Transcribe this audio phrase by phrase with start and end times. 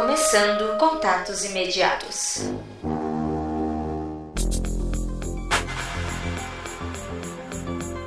[0.00, 2.42] Começando contatos imediatos.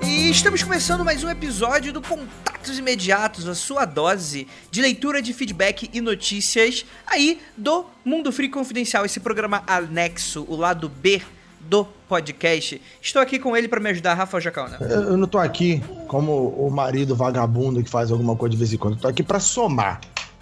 [0.01, 5.33] E estamos começando mais um episódio do Contatos Imediatos, a sua dose de leitura de
[5.33, 11.21] feedback e notícias aí do Mundo Free Confidencial, esse programa anexo, o lado B
[11.59, 12.81] do podcast.
[13.01, 14.77] Estou aqui com ele para me ajudar, Rafael Jacauna.
[14.79, 18.77] Eu não tô aqui como o marido vagabundo que faz alguma coisa de vez em
[18.77, 18.93] quando.
[18.93, 19.99] Eu tô aqui pra somar,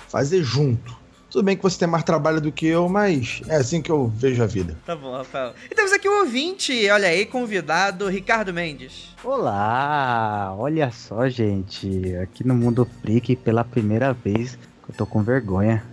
[0.08, 0.99] fazer junto.
[1.30, 4.08] Tudo bem que você tem mais trabalho do que eu, mas é assim que eu
[4.08, 4.76] vejo a vida.
[4.86, 5.54] Tá bom, Rafael.
[5.70, 9.10] E temos aqui o ouvinte, olha aí, convidado, Ricardo Mendes.
[9.24, 10.56] Olá!
[10.58, 12.16] Olha só, gente.
[12.16, 15.84] Aqui no Mundo Freak, pela primeira vez, eu tô com vergonha.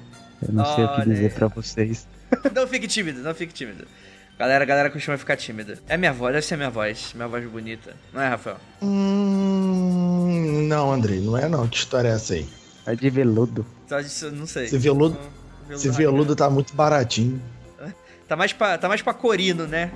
[0.46, 2.06] Eu não sei o que Olha dizer pra vocês.
[2.54, 3.86] Não fique tímido, não fique tímido.
[4.36, 5.78] Galera, a galera costuma ficar tímida.
[5.88, 7.12] É minha voz, deve ser minha voz.
[7.14, 7.94] Minha voz bonita.
[8.12, 8.56] Não é, Rafael?
[8.82, 10.66] Hum.
[10.68, 11.68] Não, Andrei, não é não.
[11.68, 12.46] Que história é essa aí?
[12.84, 13.64] É de veludo.
[14.32, 14.64] Não sei.
[14.64, 15.30] Esse veludo, Não,
[15.70, 17.40] esse veludo tá muito baratinho.
[18.28, 19.92] Tá mais pra, tá mais pra corino, né?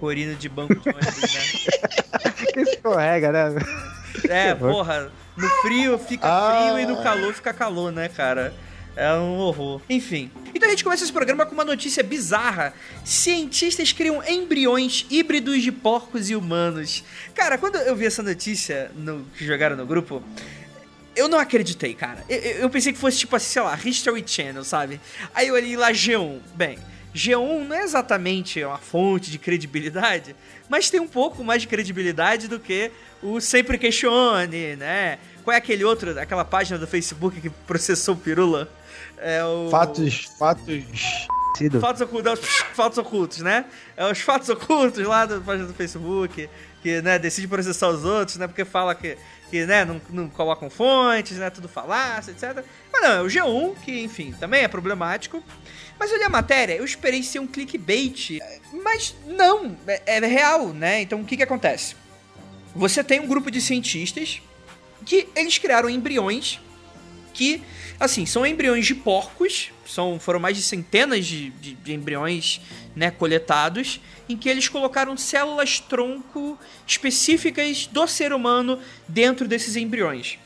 [0.00, 2.32] Corino de banco de ônibus, né?
[2.52, 3.54] que escorrega, né?
[4.28, 6.66] É, porra, no frio fica Ah.
[6.72, 8.52] frio e no calor fica calor, né, cara?
[8.96, 9.80] É um horror.
[9.88, 10.28] Enfim.
[10.52, 12.74] Então a gente começa esse programa com uma notícia bizarra.
[13.04, 17.04] Cientistas criam embriões híbridos de porcos e humanos.
[17.32, 20.20] Cara, quando eu vi essa notícia no, que jogaram no grupo,
[21.18, 22.24] eu não acreditei, cara.
[22.28, 25.00] Eu, eu- pensei que fosse tipo assim, sei lá, History Channel, sabe?
[25.34, 26.38] Aí eu olhei lá G1.
[26.54, 26.78] Bem,
[27.14, 30.34] G1 não é exatamente uma fonte de credibilidade,
[30.68, 32.90] mas tem um pouco mais de credibilidade do que
[33.22, 35.18] o Sempre Questione, né?
[35.44, 38.70] Qual é aquele outro, aquela página do Facebook que processou o Pirula?
[39.16, 39.68] É o...
[39.70, 40.84] Fatos, fatos.
[41.80, 43.64] Fatos ocultos, os fatos ocultos, né?
[43.96, 46.48] É os fatos ocultos lá da página do Facebook,
[46.82, 48.46] que, né, decide processar os outros, né?
[48.46, 49.16] Porque fala que,
[49.50, 51.50] que né, não, não colocam fontes, né?
[51.50, 52.64] Tudo falácia, etc.
[52.92, 55.42] Mas não, é o G1, que, enfim, também é problemático.
[55.98, 58.38] Mas eu li a matéria, eu esperei ser um clickbait,
[58.84, 61.02] mas não, é, é real, né?
[61.02, 61.96] Então o que que acontece?
[62.74, 64.40] Você tem um grupo de cientistas
[65.04, 66.60] que eles criaram embriões
[67.38, 67.62] que,
[68.00, 72.60] assim, são embriões de porcos, são, foram mais de centenas de, de, de embriões
[72.96, 80.36] né, coletados, em que eles colocaram células tronco específicas do ser humano dentro desses embriões.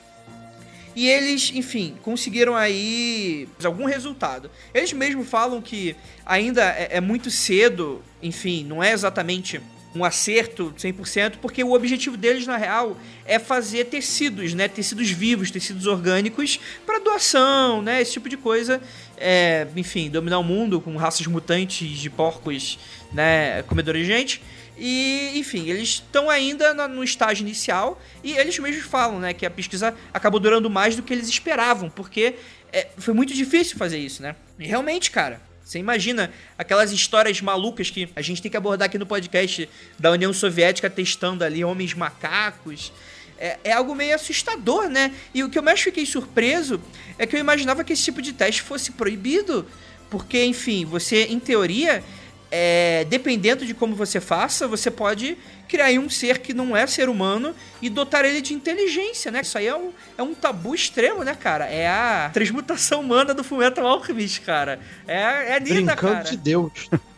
[0.94, 4.50] E eles, enfim, conseguiram aí algum resultado.
[4.75, 9.62] Eles mesmo falam que ainda é, é muito cedo, enfim, não é exatamente
[9.94, 14.69] um acerto 100%, porque o objetivo deles, na real, é fazer tecidos, né?
[14.69, 18.00] Tecidos vivos, tecidos orgânicos, para doação, né?
[18.00, 18.81] Esse tipo de coisa.
[19.16, 22.78] É, enfim, dominar o mundo com raças mutantes de porcos,
[23.12, 23.62] né?
[23.64, 24.42] Comedores de gente.
[24.76, 29.50] E, enfim, eles estão ainda no estágio inicial e eles mesmos falam, né, que a
[29.50, 32.36] pesquisa acabou durando mais do que eles esperavam, porque
[32.72, 34.34] é, foi muito difícil fazer isso, né?
[34.58, 35.41] E realmente, cara,
[35.72, 39.66] você imagina aquelas histórias malucas que a gente tem que abordar aqui no podcast
[39.99, 42.93] da União Soviética testando ali homens macacos.
[43.38, 45.15] É, é algo meio assustador, né?
[45.32, 46.78] E o que eu mais fiquei surpreso
[47.19, 49.66] é que eu imaginava que esse tipo de teste fosse proibido.
[50.11, 52.05] Porque, enfim, você, em teoria,
[52.54, 56.86] é, dependendo de como você faça, você pode criar aí um ser que não é
[56.86, 59.40] ser humano e dotar ele de inteligência, né?
[59.40, 61.64] Isso aí é um, é um tabu extremo, né, cara?
[61.64, 64.78] É a transmutação humana do Fullmetal Alchemist, cara.
[65.08, 66.24] É, é linda, Brincando cara.
[66.30, 66.70] de Deus.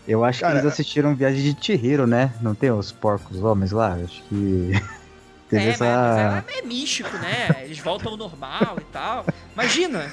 [0.06, 2.30] Eu acho Cara, que eles assistiram Viagem de Chihiro, né?
[2.40, 3.94] Não tem os porcos homens lá?
[4.04, 4.70] Acho que.
[5.50, 5.84] Teve É, essa.
[5.84, 7.62] mas, mas é, é místico, né?
[7.64, 9.26] Eles voltam ao normal e tal.
[9.52, 10.12] Imagina,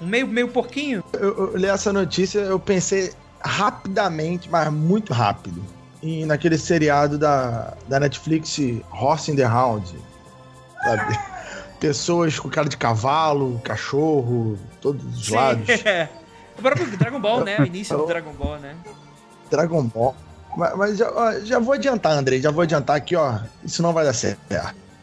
[0.00, 1.02] um meio, meio porquinho.
[1.12, 3.12] Eu, eu li essa notícia, eu pensei
[3.42, 5.62] rapidamente, mas muito rápido.
[6.02, 8.58] E naquele seriado da, da Netflix,
[8.90, 9.94] Horse in the Hound.
[10.82, 11.18] Sabe?
[11.78, 15.66] Pessoas com cara de cavalo, cachorro, todos os lados.
[15.84, 16.08] É.
[16.58, 17.58] O próprio Dragon Ball, né?
[17.58, 18.76] O início do Dragon Ball, né?
[19.50, 20.14] Dragon Ball.
[20.56, 23.38] Mas, mas já, já vou adiantar, Andrei, já vou adiantar aqui, ó.
[23.64, 24.40] Isso não vai dar certo.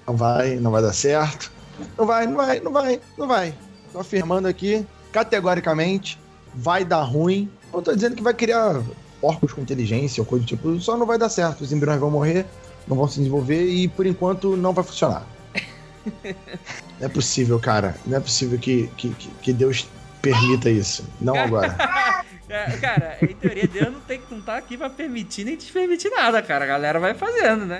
[0.05, 1.51] Não vai, não vai dar certo.
[1.97, 3.53] Não vai, não vai, não vai, não vai.
[3.91, 6.19] Tô afirmando aqui, categoricamente,
[6.53, 7.49] vai dar ruim.
[7.73, 8.81] Não tô dizendo que vai criar
[9.21, 11.61] porcos com inteligência ou coisa do tipo, só não vai dar certo.
[11.61, 12.45] Os embriões vão morrer,
[12.87, 15.25] não vão se desenvolver e por enquanto não vai funcionar.
[16.99, 17.95] Não é possível, cara.
[18.05, 19.87] Não é possível que, que, que- que Deus
[20.21, 21.03] permita isso.
[21.21, 21.75] Não agora.
[22.49, 26.41] É, cara, em teoria Deus não, tem, não tá aqui pra permitir nem despermitir nada,
[26.41, 26.63] cara.
[26.63, 27.77] A galera vai fazendo, né?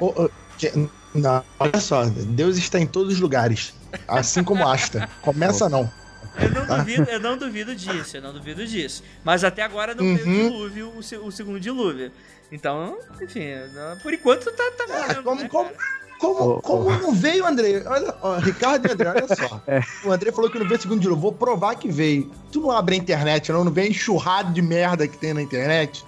[0.57, 0.73] Que-
[1.15, 3.73] Não, olha só, Deus está em todos os lugares.
[4.05, 5.07] Assim como Asta.
[5.21, 5.89] Começa não.
[6.41, 9.03] Eu não duvido, eu não duvido disso, eu não duvido disso.
[9.23, 10.49] Mas até agora não veio o Uhum.
[10.49, 12.11] dilúvio, o, o segundo dilúvio.
[12.51, 13.45] Então, enfim,
[14.01, 15.69] por enquanto tá, tá É, valendo, como, né, como?
[16.19, 16.97] Como, Ô, como ô.
[16.97, 17.83] não veio, André?
[17.85, 19.61] Olha, ó, Ricardo e André, olha só.
[19.67, 19.81] É.
[20.03, 21.21] O André falou que não veio segundo de novo.
[21.21, 22.31] Vou provar que veio.
[22.51, 23.63] Tu não abre a internet, não?
[23.63, 26.03] Não vem enxurrado de merda que tem na internet?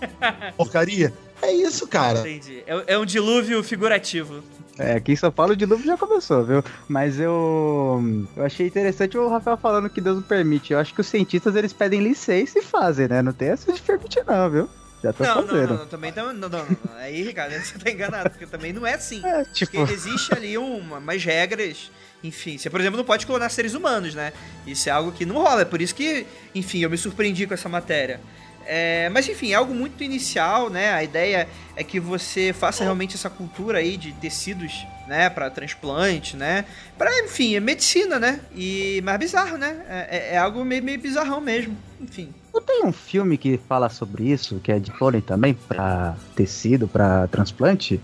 [0.56, 1.12] Porcaria.
[1.42, 2.20] É isso, cara.
[2.20, 2.62] Entendi.
[2.66, 4.42] É, é um dilúvio figurativo.
[4.78, 6.62] É, aqui em São Paulo o dilúvio já começou, viu?
[6.88, 8.02] Mas eu,
[8.36, 10.72] eu achei interessante o Rafael falando que Deus não permite.
[10.72, 13.22] Eu acho que os cientistas eles pedem licença e fazem, né?
[13.22, 14.68] Não tem essa de permitir, não, viu?
[15.02, 15.68] Já tô Não, fazendo.
[15.68, 16.96] não, não, também tá, não, não, não, não.
[16.96, 19.24] Aí, Ricardo, você tá enganado, porque também não é assim.
[19.24, 21.90] É, tipo, Porque existe ali uma, umas regras,
[22.24, 22.58] enfim.
[22.58, 24.32] Você, por exemplo, não pode clonar seres humanos, né?
[24.66, 25.62] Isso é algo que não rola.
[25.62, 28.20] É por isso que, enfim, eu me surpreendi com essa matéria.
[28.66, 30.92] É, mas enfim, é algo muito inicial, né?
[30.92, 36.36] A ideia é que você faça realmente essa cultura aí de tecidos, né, para transplante,
[36.36, 36.64] né?
[36.98, 38.40] Para, enfim, é medicina, né?
[38.54, 39.76] E mas bizarro, né?
[39.88, 41.76] É, é- é algo meio, meio bizarrão mesmo.
[42.00, 42.32] Enfim.
[42.52, 46.88] não tem um filme que fala sobre isso, que é de clone também, pra tecido,
[46.88, 48.00] pra transplante?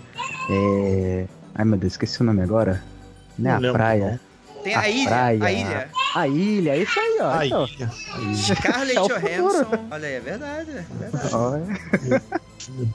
[0.51, 1.27] É...
[1.55, 2.83] Ai, meu Deus, esqueci o nome agora.
[3.39, 4.21] Não é Não a lembro, praia.
[4.63, 5.45] Tem A a, ilha, praia.
[5.45, 5.91] a ilha.
[6.15, 7.31] A ilha, isso aí, ó.
[7.31, 7.67] A então.
[7.67, 7.91] ilha.
[8.37, 9.87] Scarlett É o Johansson.
[9.91, 11.35] Olha aí, é verdade, é verdade.
[11.35, 12.23] Olha.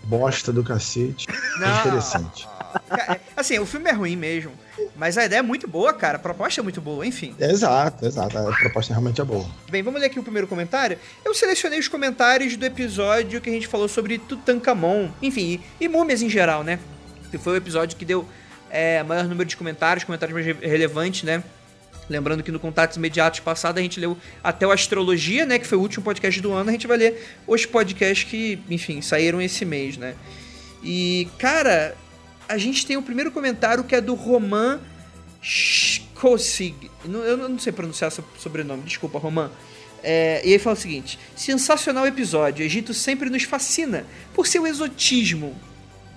[0.06, 1.28] Bosta do cacete.
[1.30, 2.48] É interessante.
[2.88, 4.52] Cara, Assim, o filme é ruim mesmo.
[4.96, 6.16] Mas a ideia é muito boa, cara.
[6.18, 7.36] A proposta é muito boa, enfim.
[7.40, 8.38] É, exato, exato.
[8.38, 9.46] A proposta realmente é boa.
[9.70, 10.98] Bem, vamos ler aqui o primeiro comentário.
[11.25, 15.10] Eu selecionei os comentários do episódio que a gente falou sobre Tutankhamon.
[15.22, 16.80] Enfim, e, e múmias em geral, né?
[17.31, 18.25] Que foi o episódio que deu
[18.70, 21.44] é, maior número de comentários, comentários mais re- relevantes, né?
[22.09, 25.59] Lembrando que no Contatos Imediatos passado a gente leu até o Astrologia, né?
[25.59, 26.69] Que foi o último podcast do ano.
[26.69, 30.15] A gente vai ler os podcasts que, enfim, saíram esse mês, né?
[30.81, 31.95] E, cara,
[32.48, 34.80] a gente tem o primeiro comentário que é do Roman
[35.42, 36.89] Skosig.
[37.06, 39.51] Eu não sei pronunciar seu sobrenome, desculpa, Roman.
[40.03, 42.63] É, e ele fala o seguinte: sensacional episódio.
[42.63, 45.56] Egito sempre nos fascina por seu exotismo.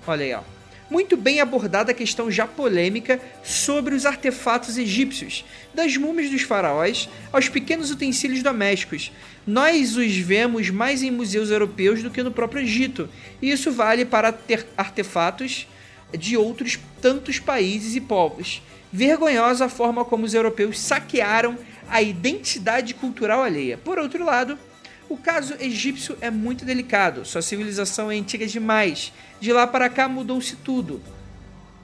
[0.07, 0.60] Olha aí, ó.
[0.91, 7.09] Muito bem abordada a questão já polêmica sobre os artefatos egípcios, das múmias dos faraós
[7.33, 9.13] aos pequenos utensílios domésticos.
[9.47, 13.09] Nós os vemos mais em museus europeus do que no próprio Egito,
[13.41, 14.37] e isso vale para
[14.77, 15.69] artefatos
[16.13, 18.61] de outros tantos países e povos.
[18.93, 21.57] Vergonhosa a forma como os europeus saquearam
[21.89, 23.79] a identidade cultural alheia.
[23.79, 24.59] Por outro lado,
[25.09, 27.25] o caso egípcio é muito delicado.
[27.25, 29.13] Sua civilização é antiga demais.
[29.41, 31.03] De lá para cá mudou-se tudo.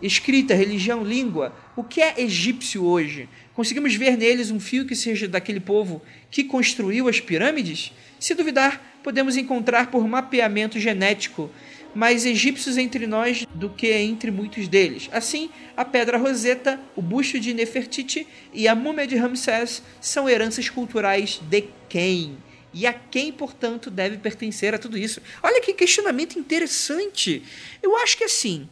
[0.03, 1.57] Escrita, religião, língua.
[1.75, 3.29] O que é egípcio hoje?
[3.55, 7.93] Conseguimos ver neles um fio que seja daquele povo que construiu as pirâmides?
[8.21, 11.51] Se duvidar, podemos encontrar por mapeamento genético
[11.95, 15.09] mais egípcios entre nós do que entre muitos deles.
[15.11, 20.69] Assim, a pedra Roseta, o busto de Nefertiti e a múmia de Ramsés são heranças
[20.69, 22.37] culturais de quem?
[22.79, 25.23] E a quem, portanto, deve pertencer a tudo isso?
[25.43, 27.43] Olha que questionamento interessante.
[27.83, 28.69] Eu acho que assim,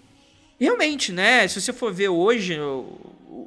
[0.60, 1.48] realmente, né?
[1.48, 2.98] Se você for ver hoje o,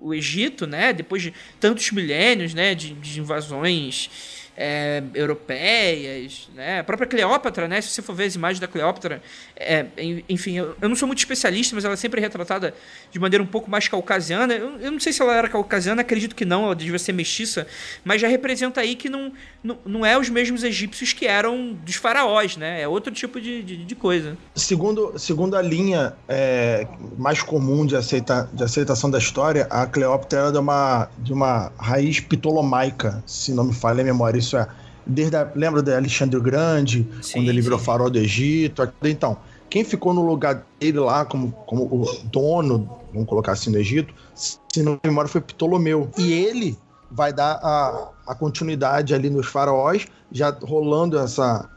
[0.01, 0.93] o Egito, né?
[0.93, 2.73] Depois de tantos milênios, né?
[2.73, 4.09] De, de invasões
[4.57, 6.79] é, europeias, né?
[6.79, 7.79] A própria Cleópatra, né?
[7.81, 9.21] Se você for ver as imagens da Cleópatra,
[9.55, 12.73] é, en- enfim, eu, eu não sou muito especialista, mas ela é sempre retratada
[13.11, 14.53] de maneira um pouco mais caucasiana.
[14.53, 17.67] Eu, eu não sei se ela era caucasiana, acredito que não, ela devia ser mestiça,
[18.03, 19.31] mas já representa aí que não,
[19.63, 22.81] não, não é os mesmos egípcios que eram dos faraós, né?
[22.81, 24.37] É outro tipo de, de, de coisa.
[24.55, 26.87] Segundo, segundo a linha é,
[27.17, 31.71] mais comum de, aceita, de aceitação da história, a Cleópatra era de uma, de uma
[31.77, 34.39] raiz ptolomaica, se não me falha a memória.
[34.39, 34.67] Isso é,
[35.05, 37.85] desde a, lembra de Alexandre o Grande, Sim, quando ele virou sim.
[37.85, 38.87] farol do Egito?
[39.03, 39.37] Então,
[39.69, 44.13] quem ficou no lugar dele lá como, como o dono, vamos colocar assim, do Egito,
[44.33, 46.09] se não me memória, foi Ptolomeu.
[46.17, 46.77] E ele
[47.09, 51.69] vai dar a, a continuidade ali nos faraós, já rolando essa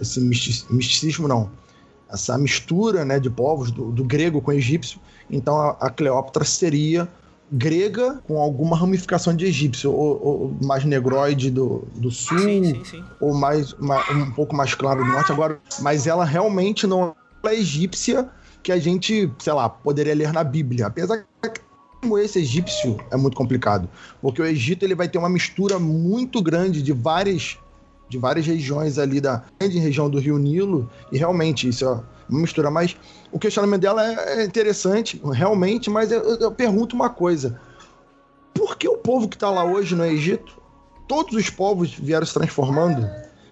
[0.00, 1.50] esse misti- misticismo, não,
[2.08, 5.00] essa mistura né, de povos, do, do grego com o egípcio.
[5.30, 7.08] Então a, a Cleópatra seria
[7.50, 12.84] grega com alguma ramificação de egípcio, ou, ou mais negroide do, do sul, Sim, sim,
[12.84, 13.04] sim.
[13.20, 17.14] ou mais um pouco mais claro do norte agora, mas ela realmente não
[17.44, 18.28] é egípcia
[18.62, 21.60] que a gente, sei lá, poderia ler na Bíblia, apesar que
[22.00, 23.88] como esse egípcio é muito complicado,
[24.20, 27.58] porque o Egito ele vai ter uma mistura muito grande de várias
[28.08, 32.70] de várias regiões ali da grande região do Rio Nilo e realmente isso é mistura,
[32.70, 32.96] mas
[33.32, 37.60] o questionamento dela é é interessante, realmente, mas eu, eu pergunto uma coisa:
[38.54, 40.60] por que o povo que está lá hoje no Egito,
[41.06, 43.08] todos os povos vieram se transformando?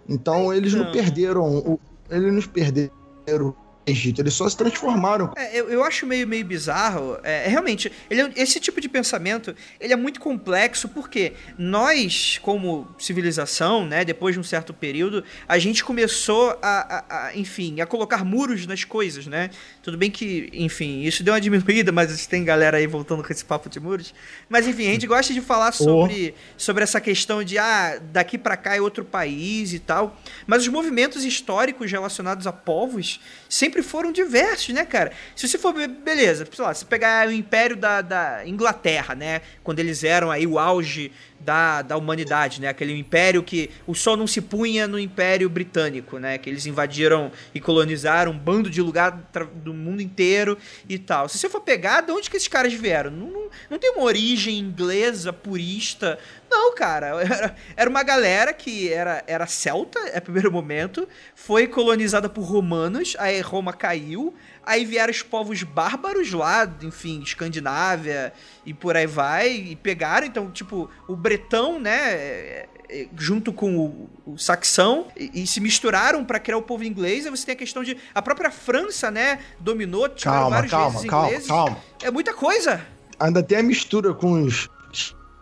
[0.08, 0.92] Então eles não Então.
[0.92, 1.78] perderam,
[2.10, 3.54] eles nos perderam
[3.86, 5.32] Egito, eles só se transformaram.
[5.36, 7.18] É, eu, eu acho meio, meio bizarro.
[7.22, 12.88] É, realmente, ele, é esse tipo de pensamento ele é muito complexo porque nós, como
[12.98, 17.86] civilização, né, depois de um certo período, a gente começou a, a, a, enfim, a
[17.86, 19.50] colocar muros nas coisas, né?
[19.82, 23.44] Tudo bem que, enfim, isso deu uma diminuída, mas tem galera aí voltando com esse
[23.44, 24.12] papo de muros.
[24.48, 26.40] Mas enfim, a gente gosta de falar sobre, oh.
[26.56, 30.20] sobre essa questão de ah, daqui para cá é outro país e tal.
[30.46, 35.12] Mas os movimentos históricos relacionados a povos sempre foram diversos, né, cara?
[35.34, 39.40] Se você for, beleza, sei lá, se pegar o Império da, da Inglaterra, né?
[39.62, 42.68] Quando eles eram aí o auge da, da humanidade, né?
[42.68, 46.38] Aquele império que o sol não se punha no Império Britânico, né?
[46.38, 49.12] Que eles invadiram e colonizaram um bando de lugar
[49.54, 51.28] do mundo inteiro e tal.
[51.28, 53.10] Se você for pegar, de onde que esses caras vieram?
[53.10, 56.18] Não, não, não tem uma origem inglesa, purista.
[56.50, 57.06] Não, cara.
[57.26, 63.16] Era, era uma galera que era, era celta, é primeiro momento, foi colonizada por romanos,
[63.18, 64.34] aí Roma caiu,
[64.66, 68.32] Aí vieram os povos bárbaros lá, enfim, Escandinávia
[68.64, 70.26] e por aí vai, e pegaram.
[70.26, 75.60] Então, tipo, o bretão, né, é, é, junto com o, o saxão, e, e, se
[75.60, 77.24] misturaram para criar o povo inglês.
[77.24, 77.96] Aí você tem a questão de.
[78.12, 81.48] A própria França, né, dominou, calma, vários calma, calma, ingleses.
[81.48, 82.84] Calma, É muita coisa.
[83.20, 84.68] Ainda tem a mistura com os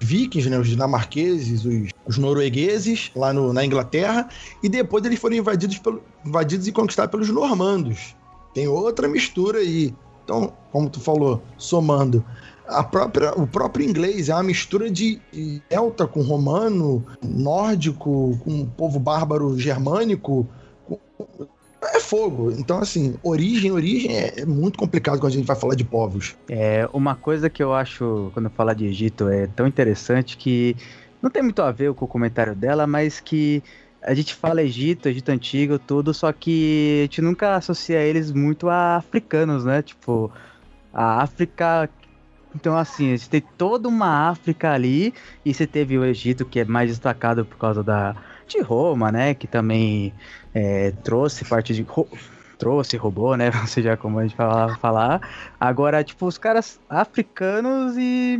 [0.00, 4.28] vikings, né, os dinamarqueses, os, os noruegueses, lá no, na Inglaterra,
[4.62, 8.14] e depois eles foram invadidos, pelo, invadidos e conquistados pelos normandos.
[8.54, 9.92] Tem outra mistura aí.
[10.25, 12.25] Então, como tu falou, somando,
[12.66, 18.64] a própria, o próprio inglês é uma mistura de, de celta com romano, nórdico, com
[18.64, 20.46] povo bárbaro germânico.
[20.87, 20.99] Com,
[21.92, 22.50] é fogo.
[22.52, 26.34] Então, assim, origem, origem é, é, muito complicado quando a gente vai falar de povos.
[26.49, 30.75] É, uma coisa que eu acho, quando eu falar de Egito, é tão interessante que
[31.20, 33.62] não tem muito a ver com o comentário dela, mas que
[34.06, 38.68] a gente fala Egito, Egito Antigo, tudo, só que a gente nunca associa eles muito
[38.68, 39.80] a africanos, né?
[39.80, 40.30] Tipo,
[40.92, 41.88] a África.
[42.54, 46.61] Então, assim, a gente tem toda uma África ali, e você teve o Egito, que
[46.61, 48.14] é mais destacado por causa da,
[48.46, 49.34] de Roma, né?
[49.34, 50.12] Que também
[50.54, 51.87] é, trouxe parte de.
[52.58, 53.50] trouxe, roubou, né?
[53.58, 55.20] Ou seja, como a gente falava falar.
[55.58, 58.38] Agora, tipo, os caras africanos e.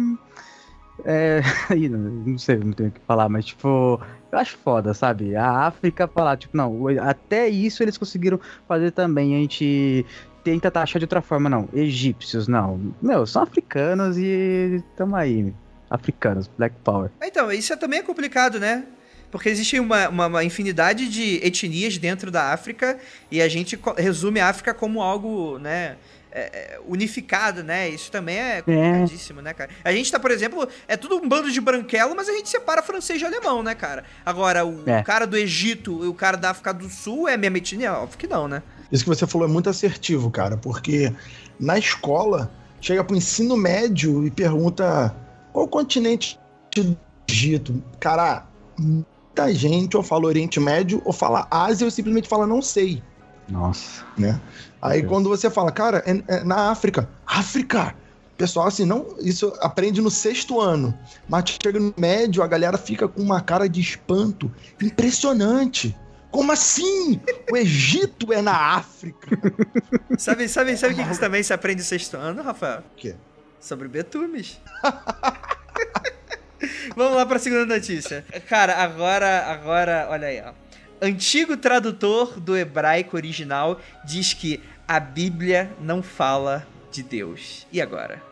[1.05, 1.41] É,
[1.89, 5.35] não sei, não tenho o que falar, mas tipo, eu acho foda, sabe?
[5.35, 9.35] A África falar, tipo, não, até isso eles conseguiram fazer também.
[9.35, 10.05] A gente
[10.45, 11.69] tenta taxar de outra forma, não.
[11.73, 12.95] Egípcios, não.
[13.01, 15.53] Meu, são africanos e tamo aí.
[15.91, 17.11] Africanos, Black Power.
[17.23, 18.85] Então, isso é também é complicado, né?
[19.31, 22.99] Porque existe uma, uma, uma, infinidade de etnias dentro da África
[23.31, 25.97] e a gente resume a África como algo, né?
[26.37, 27.89] É, é, unificado, né?
[27.89, 29.43] Isso também é, é complicadíssimo, é.
[29.45, 29.71] né, cara?
[29.85, 32.83] A gente tá, por exemplo, é tudo um bando de branquelo, mas a gente separa
[32.83, 34.03] francês de alemão, né, cara?
[34.27, 35.01] Agora, o é.
[35.05, 37.93] cara do Egito e o cara da África do Sul é mesma etnia?
[37.93, 38.65] Óbvio que não, né?
[38.91, 41.13] Isso que você falou é muito assertivo, cara, porque
[41.59, 42.51] na escola,
[42.81, 45.15] chega pro ensino médio e pergunta
[45.53, 46.39] qual o continente
[46.75, 46.97] do
[47.29, 47.83] Egito?
[48.01, 53.03] Cara, muita gente ou fala Oriente Médio ou fala Ásia ou simplesmente fala não sei.
[53.49, 54.05] Nossa.
[54.17, 54.41] Né?
[54.81, 55.13] Aí Deus.
[55.13, 57.09] quando você fala, cara, é, é na África.
[57.27, 57.95] África!
[58.37, 60.97] Pessoal, assim, não, isso aprende no sexto ano.
[61.29, 64.51] Mas chega no médio, a galera fica com uma cara de espanto.
[64.83, 65.97] Impressionante!
[66.31, 67.21] Como assim?
[67.51, 69.41] O Egito é na África.
[70.19, 72.81] sabe, sabe, sabe o que, que também se aprende no sexto ano, Rafael?
[72.81, 73.15] O quê?
[73.61, 74.61] Sobre betumes.
[76.97, 78.25] Vamos lá para a segunda notícia.
[78.49, 80.64] Cara, agora, agora, olha aí, ó
[81.05, 87.67] antigo tradutor do hebraico original diz que a Bíblia não fala de Deus.
[87.73, 88.23] E agora?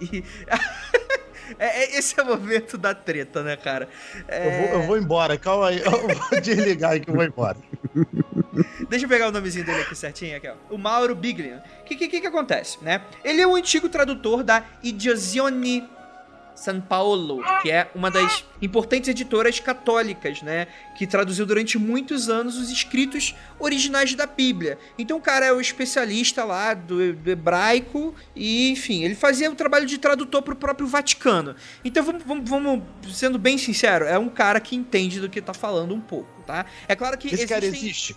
[0.00, 0.24] E,
[1.58, 3.88] é, é, esse é o momento da treta, né, cara?
[4.28, 4.46] É...
[4.46, 5.80] Eu, vou, eu, vou, embora, calma aí.
[5.84, 7.56] Eu vou desligar aí que eu vou embora.
[8.88, 10.36] Deixa eu pegar o nomezinho dele aqui certinho.
[10.36, 10.54] Aqui, ó.
[10.70, 11.62] O Mauro Biglian.
[11.80, 13.02] O que, que, que, acontece, né?
[13.24, 15.88] Ele é o antigo tradutor da Idiosione
[16.62, 20.68] São Paulo, que é uma das importantes editoras católicas, né?
[20.96, 24.78] Que traduziu durante muitos anos os escritos originais da Bíblia.
[24.96, 29.56] Então o cara é o especialista lá do, do hebraico e, enfim, ele fazia o
[29.56, 31.56] trabalho de tradutor para o próprio Vaticano.
[31.84, 35.52] Então vamos, vamos, vamos, sendo bem sincero, é um cara que entende do que tá
[35.52, 36.64] falando um pouco, tá?
[36.86, 37.54] É claro que Esse existem...
[37.56, 38.16] cara existe.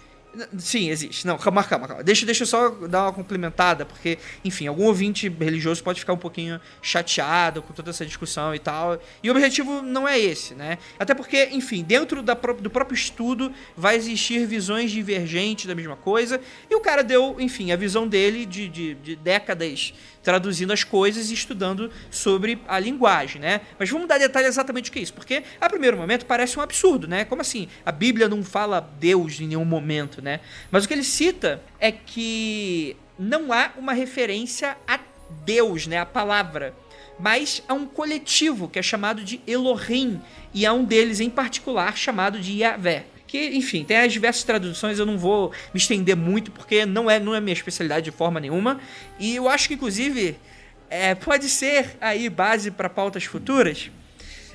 [0.58, 1.26] Sim, existe.
[1.26, 2.04] Não, calma, calma, calma.
[2.04, 6.18] Deixa, deixa eu só dar uma complementada, porque, enfim, algum ouvinte religioso pode ficar um
[6.18, 9.00] pouquinho chateado com toda essa discussão e tal.
[9.22, 10.78] E o objetivo não é esse, né?
[11.00, 16.40] Até porque, enfim, dentro da, do próprio estudo vai existir visões divergentes da mesma coisa.
[16.70, 19.94] E o cara deu, enfim, a visão dele de, de, de décadas
[20.26, 23.62] traduzindo as coisas e estudando sobre a linguagem, né?
[23.80, 26.62] Mas vamos dar detalhe exatamente o que é isso, porque a primeiro momento parece um
[26.62, 27.24] absurdo, né?
[27.24, 27.70] Como assim?
[27.86, 30.40] A Bíblia não fala Deus em nenhum momento, né?
[30.72, 35.00] Mas o que ele cita é que não há uma referência a
[35.46, 36.00] Deus, né?
[36.00, 36.74] A palavra
[37.18, 40.20] mas a um coletivo que é chamado de Elohim,
[40.54, 43.06] e há um deles em particular chamado de Yahvé.
[43.28, 47.20] Que, enfim, tem as diversas traduções, eu não vou me estender muito, porque não é,
[47.20, 48.80] não é minha especialidade de forma nenhuma.
[49.20, 50.36] E eu acho que, inclusive,
[50.90, 53.90] é, pode ser aí base para pautas futuras.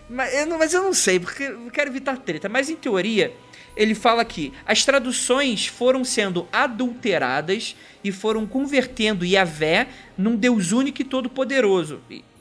[0.08, 2.48] Mas eu, não, mas eu não sei, porque eu quero evitar treta.
[2.48, 3.32] Mas em teoria,
[3.76, 11.02] ele fala que as traduções foram sendo adulteradas e foram convertendo Yahvé num Deus único
[11.02, 12.00] e todo-poderoso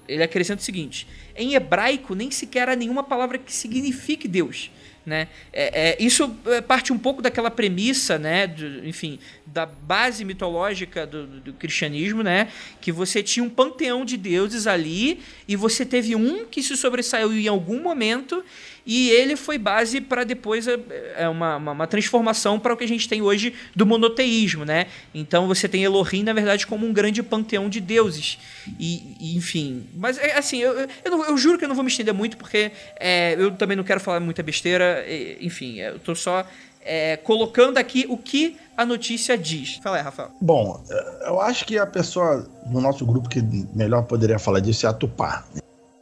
[0.10, 4.72] ele acrescenta o seguinte: em hebraico nem sequer há nenhuma palavra que signifique Deus.
[5.10, 5.28] Né?
[5.52, 11.08] É, é, isso é, parte um pouco daquela premissa, né, do, enfim, da base mitológica
[11.08, 12.50] do, do, cristianismo, né,
[12.80, 17.34] que você tinha um panteão de deuses ali e você teve um que se sobressaiu
[17.34, 18.46] em algum momento
[18.86, 22.88] e ele foi base para depois é, uma, uma, uma transformação para o que a
[22.88, 24.88] gente tem hoje do monoteísmo, né?
[25.14, 28.40] Então você tem Elohim, na verdade, como um grande panteão de deuses.
[28.80, 29.86] E, e enfim.
[29.96, 32.72] Mas é, assim, eu, eu, eu, juro que eu não vou me estender muito, porque
[33.00, 35.06] é, eu também não quero falar muita besteira.
[35.40, 36.46] enfim, eu estou só
[36.82, 39.80] é, colocando aqui o que a notícia diz.
[39.84, 40.32] Fala aí, Rafael.
[40.42, 40.82] Bom,
[41.26, 43.42] eu acho que a pessoa no nosso grupo que
[43.74, 45.46] melhor poderia falar disso é a Tupá.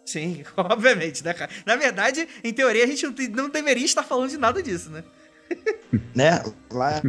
[0.08, 1.52] Sim, obviamente, né, cara?
[1.66, 5.04] Na verdade, em teoria, a gente não deveria estar falando de nada disso, né?
[6.16, 6.44] né?
[6.72, 7.02] Lá...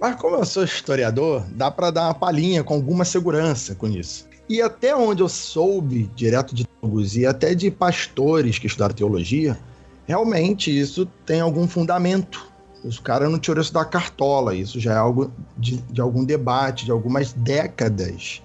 [0.00, 4.28] Mas como eu sou historiador, dá para dar uma palhinha com alguma segurança com isso.
[4.48, 9.58] E até onde eu soube, direto de teólogos e até de pastores que estudaram teologia,
[10.06, 12.48] realmente isso tem algum fundamento.
[12.84, 16.84] Os caras não tirou isso da cartola, isso já é algo de, de algum debate,
[16.84, 18.40] de algumas décadas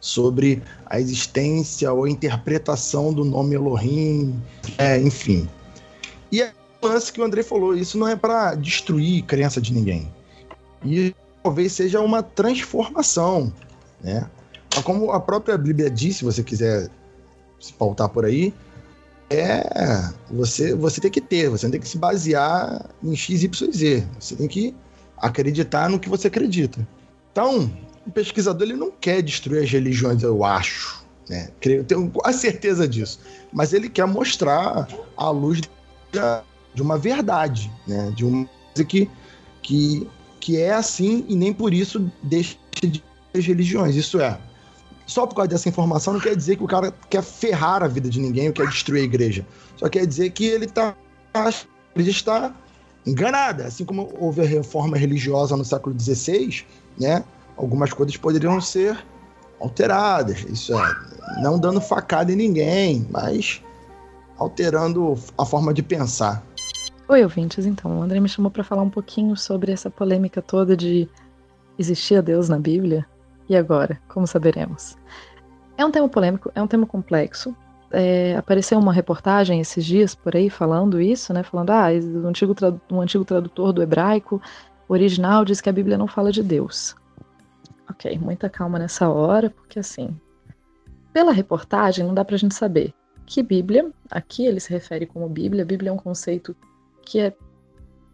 [0.00, 4.40] sobre a existência ou a interpretação do nome Elohim,
[4.78, 5.48] é, enfim.
[6.32, 9.72] E é o lance que o André falou, isso não é para destruir crença de
[9.72, 10.10] ninguém.
[10.84, 13.52] E talvez seja uma transformação,
[14.02, 14.28] né?
[14.84, 16.88] Como a própria Bíblia diz, se você quiser
[17.58, 18.54] se pautar por aí,
[19.28, 24.06] é você você tem que ter, você tem que se basear em X, Y, Z.
[24.18, 24.74] Você tem que
[25.16, 26.86] acreditar no que você acredita.
[27.30, 27.70] Então,
[28.06, 31.04] o pesquisador ele não quer destruir as religiões, eu acho.
[31.28, 31.48] Né?
[31.62, 33.20] Eu tenho a certeza disso.
[33.52, 35.60] Mas ele quer mostrar a luz
[36.74, 38.12] de uma verdade, né?
[38.16, 39.08] de uma coisa que,
[39.62, 40.08] que,
[40.40, 43.02] que é assim e nem por isso deixa de
[43.34, 43.94] as religiões.
[43.94, 44.38] Isso é,
[45.06, 48.08] só por causa dessa informação não quer dizer que o cara quer ferrar a vida
[48.08, 49.46] de ninguém ou quer destruir a igreja.
[49.76, 50.96] Só quer dizer que ele está
[51.32, 51.50] a
[51.94, 52.54] igreja está
[53.06, 53.66] enganada.
[53.66, 56.64] Assim como houve a reforma religiosa no século XVI,
[56.98, 57.24] né?
[57.60, 58.98] Algumas coisas poderiam ser
[59.60, 60.40] alteradas.
[60.44, 60.96] Isso é,
[61.42, 63.62] não dando facada em ninguém, mas
[64.38, 66.42] alterando a forma de pensar.
[67.08, 67.66] Oi, ouvintes.
[67.66, 71.08] Então, o André me chamou para falar um pouquinho sobre essa polêmica toda de
[71.78, 73.06] existia Deus na Bíblia?
[73.48, 74.00] E agora?
[74.08, 74.96] Como saberemos?
[75.76, 77.54] É um tema polêmico, é um tema complexo.
[77.92, 81.42] É, apareceu uma reportagem esses dias por aí falando isso, né?
[81.42, 81.88] Falando, ah,
[82.24, 82.54] um antigo,
[82.90, 84.40] um antigo tradutor do hebraico
[84.88, 86.94] original diz que a Bíblia não fala de Deus.
[87.90, 90.16] Ok, muita calma nessa hora, porque assim,
[91.12, 92.94] pela reportagem não dá pra gente saber
[93.26, 96.54] que Bíblia, aqui ele se refere como Bíblia, Bíblia é um conceito
[97.02, 97.34] que é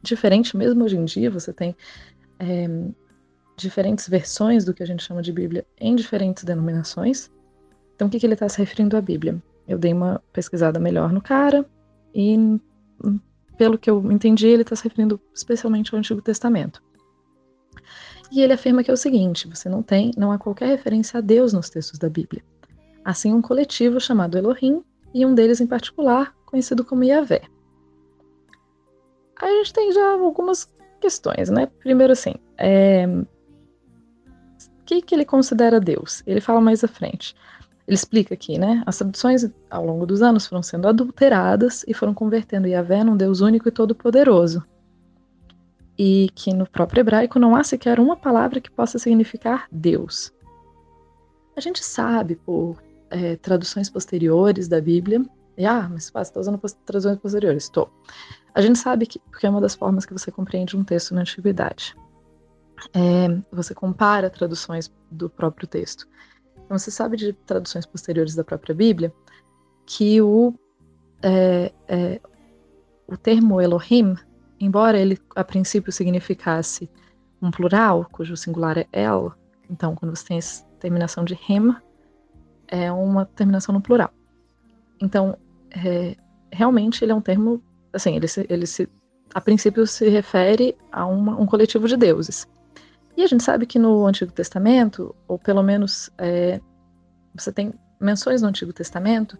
[0.02, 1.76] diferente mesmo hoje em dia, você tem
[2.38, 2.66] é,
[3.56, 7.30] diferentes versões do que a gente chama de Bíblia em diferentes denominações.
[7.94, 9.42] Então, o que, que ele está se referindo à Bíblia?
[9.66, 11.66] Eu dei uma pesquisada melhor no cara
[12.14, 12.60] e,
[13.58, 16.82] pelo que eu entendi, ele está se referindo especialmente ao Antigo Testamento.
[18.30, 21.20] E ele afirma que é o seguinte: você não tem, não há qualquer referência a
[21.20, 22.42] Deus nos textos da Bíblia.
[23.04, 24.82] Assim, um coletivo chamado Elohim
[25.14, 27.42] e um deles em particular, conhecido como Yahvé.
[29.40, 31.66] Aí a gente tem já algumas questões, né?
[31.78, 33.06] Primeiro, assim, é...
[33.06, 36.22] o que, que ele considera Deus?
[36.26, 37.36] Ele fala mais à frente.
[37.86, 38.82] Ele explica aqui, né?
[38.84, 43.40] As traduções ao longo dos anos foram sendo adulteradas e foram convertendo Yahvé num Deus
[43.40, 44.64] único e todo-poderoso,
[45.98, 50.32] e que no próprio hebraico não há sequer uma palavra que possa significar Deus.
[51.56, 55.24] A gente sabe por é, traduções posteriores da Bíblia,
[55.56, 57.64] e, ah, mas você está usando traduções posteriores?
[57.64, 57.90] Estou.
[58.54, 61.22] A gente sabe que, porque é uma das formas que você compreende um texto na
[61.22, 61.96] antiguidade.
[62.92, 66.06] É, você compara traduções do próprio texto.
[66.64, 69.12] Então, você sabe de traduções posteriores da própria Bíblia
[69.86, 70.52] que o,
[71.22, 72.20] é, é,
[73.06, 74.14] o termo Elohim
[74.60, 76.90] embora ele a princípio significasse
[77.40, 79.32] um plural, cujo singular é el,
[79.70, 81.74] então quando você tem essa terminação de him,
[82.68, 84.10] é uma terminação no plural.
[85.00, 85.36] Então,
[85.70, 86.16] é,
[86.50, 88.88] realmente ele é um termo, assim, ele se, ele se
[89.34, 92.48] a princípio se refere a uma, um coletivo de deuses.
[93.16, 96.60] E a gente sabe que no Antigo Testamento, ou pelo menos é,
[97.34, 99.38] você tem menções no Antigo Testamento,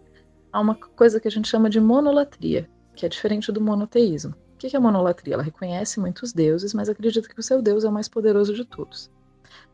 [0.51, 4.33] a uma coisa que a gente chama de monolatria, que é diferente do monoteísmo.
[4.57, 5.35] O que é monolatria?
[5.35, 8.65] Ela reconhece muitos deuses, mas acredita que o seu Deus é o mais poderoso de
[8.65, 9.11] todos.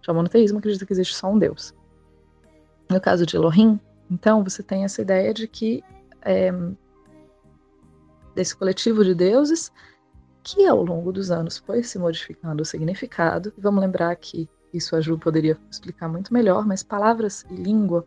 [0.02, 1.74] Já o monoteísmo acredita que existe só um Deus.
[2.90, 3.80] No caso de Elohim,
[4.12, 5.82] então, você tem essa ideia de que
[6.22, 6.52] é,
[8.36, 9.72] desse coletivo de deuses
[10.44, 13.54] que ao longo dos anos foi se modificando o significado.
[13.58, 18.06] Vamos lembrar que isso a Ju poderia explicar muito melhor, mas palavras e língua,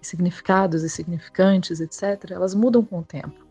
[0.00, 3.46] significados e significantes, etc., elas mudam com o tempo.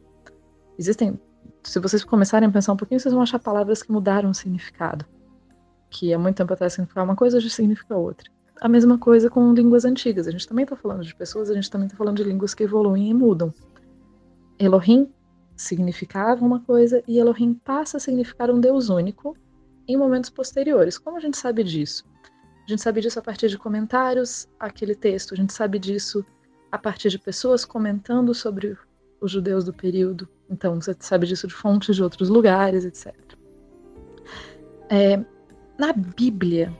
[0.77, 1.17] Existem,
[1.63, 5.05] se vocês começarem a pensar um pouquinho, vocês vão achar palavras que mudaram o significado.
[5.89, 8.29] Que há muito tempo atrás significava uma coisa, hoje significa outra.
[8.59, 10.27] A mesma coisa com línguas antigas.
[10.27, 12.63] A gente também está falando de pessoas, a gente também está falando de línguas que
[12.63, 13.53] evoluem e mudam.
[14.57, 15.11] Elohim
[15.55, 19.35] significava uma coisa e Elohim passa a significar um Deus único
[19.87, 20.97] em momentos posteriores.
[20.97, 22.05] Como a gente sabe disso?
[22.65, 26.23] A gente sabe disso a partir de comentários àquele texto, a gente sabe disso
[26.71, 28.77] a partir de pessoas comentando sobre
[29.19, 30.27] os judeus do período.
[30.51, 33.15] Então, você sabe disso de fontes de outros lugares, etc.
[34.89, 35.17] É,
[35.79, 36.71] na Bíblia,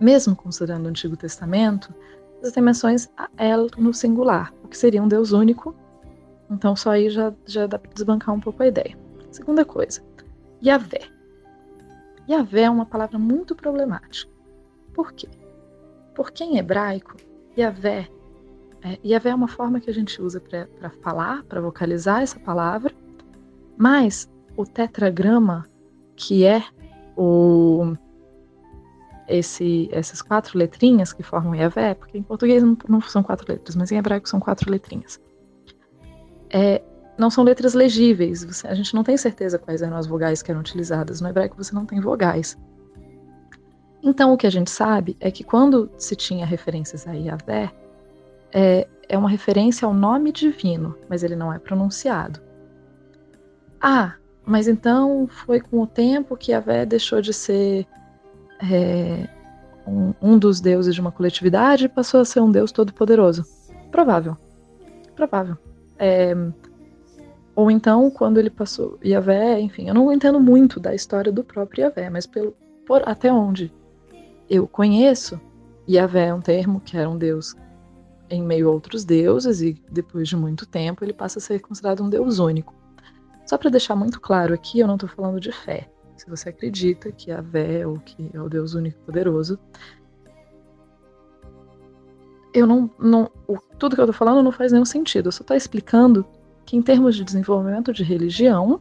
[0.00, 1.94] mesmo considerando o Antigo Testamento,
[2.42, 5.76] você tem menções a El no singular, o que seria um Deus único
[6.50, 8.96] então só aí já, já dá para desbancar um pouco a ideia.
[9.30, 10.02] Segunda coisa,
[10.64, 11.02] Yahvé.
[12.28, 14.32] Yahvé é uma palavra muito problemática.
[14.94, 15.28] Por quê?
[16.14, 17.16] Porque em hebraico,
[17.56, 18.08] Yahvé,
[18.86, 22.94] é, Yahvé é uma forma que a gente usa para falar, para vocalizar essa palavra,
[23.76, 25.66] mas o tetragrama,
[26.14, 26.62] que é
[27.16, 27.94] o
[29.28, 33.74] esse, essas quatro letrinhas que formam Yahvé, porque em português não, não são quatro letras,
[33.74, 35.20] mas em hebraico são quatro letrinhas
[36.50, 36.82] é,
[37.18, 38.44] não são letras legíveis.
[38.44, 41.20] Você, a gente não tem certeza quais eram as vogais que eram utilizadas.
[41.20, 42.56] No hebraico você não tem vogais.
[44.02, 47.72] Então o que a gente sabe é que quando se tinha referências a Yahvé,
[48.52, 52.40] é, é uma referência ao nome divino, mas ele não é pronunciado.
[53.80, 57.86] Ah, mas então foi com o tempo que Yahvé deixou de ser
[58.62, 59.28] é,
[59.86, 63.44] um, um, dos deuses de uma coletividade e passou a ser um deus todo-poderoso.
[63.90, 64.36] Provável.
[65.14, 65.56] Provável.
[65.98, 66.34] É,
[67.54, 71.84] ou então, quando ele passou Yahvé, enfim, eu não entendo muito da história do próprio
[71.84, 72.54] Yahvé, mas pelo,
[72.86, 73.72] por, até onde
[74.48, 75.40] eu conheço,
[75.88, 77.56] Yahvé é um termo que era um deus
[78.28, 82.02] em meio a outros deuses, e depois de muito tempo ele passa a ser considerado
[82.02, 82.74] um deus único.
[83.46, 85.88] Só para deixar muito claro aqui, eu não estou falando de fé.
[86.16, 89.58] Se você acredita que Yahvé ou que é o Deus único e poderoso,
[92.52, 93.30] eu não, não
[93.78, 95.28] tudo que eu tô falando não faz nenhum sentido.
[95.28, 96.26] Eu só tô explicando
[96.64, 98.80] que em termos de desenvolvimento de religião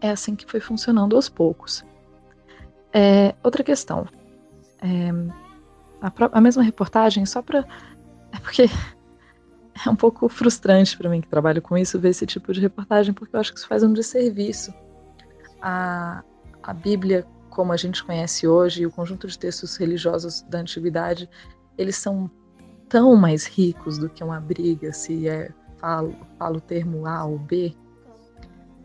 [0.00, 1.84] é assim que foi funcionando aos poucos.
[2.92, 4.06] É, outra questão.
[4.82, 5.10] É,
[6.00, 7.66] a, a, mesma reportagem, só para
[8.48, 8.64] porque
[9.86, 13.12] é um pouco frustrante para mim que trabalho com isso ver esse tipo de reportagem,
[13.12, 14.72] porque eu acho que isso faz um desserviço
[15.60, 16.24] à,
[16.62, 21.28] à Bíblia como a gente conhece hoje e o conjunto de textos religiosos da antiguidade,
[21.76, 22.30] eles são
[22.88, 27.38] tão mais ricos do que uma briga se é falo, falo o termo A ou
[27.38, 27.74] B.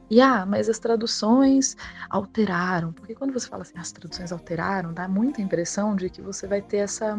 [0.09, 1.77] E ah, mas as traduções
[2.09, 6.47] alteraram, porque quando você fala assim, as traduções alteraram, dá muita impressão de que você
[6.47, 7.17] vai ter essa.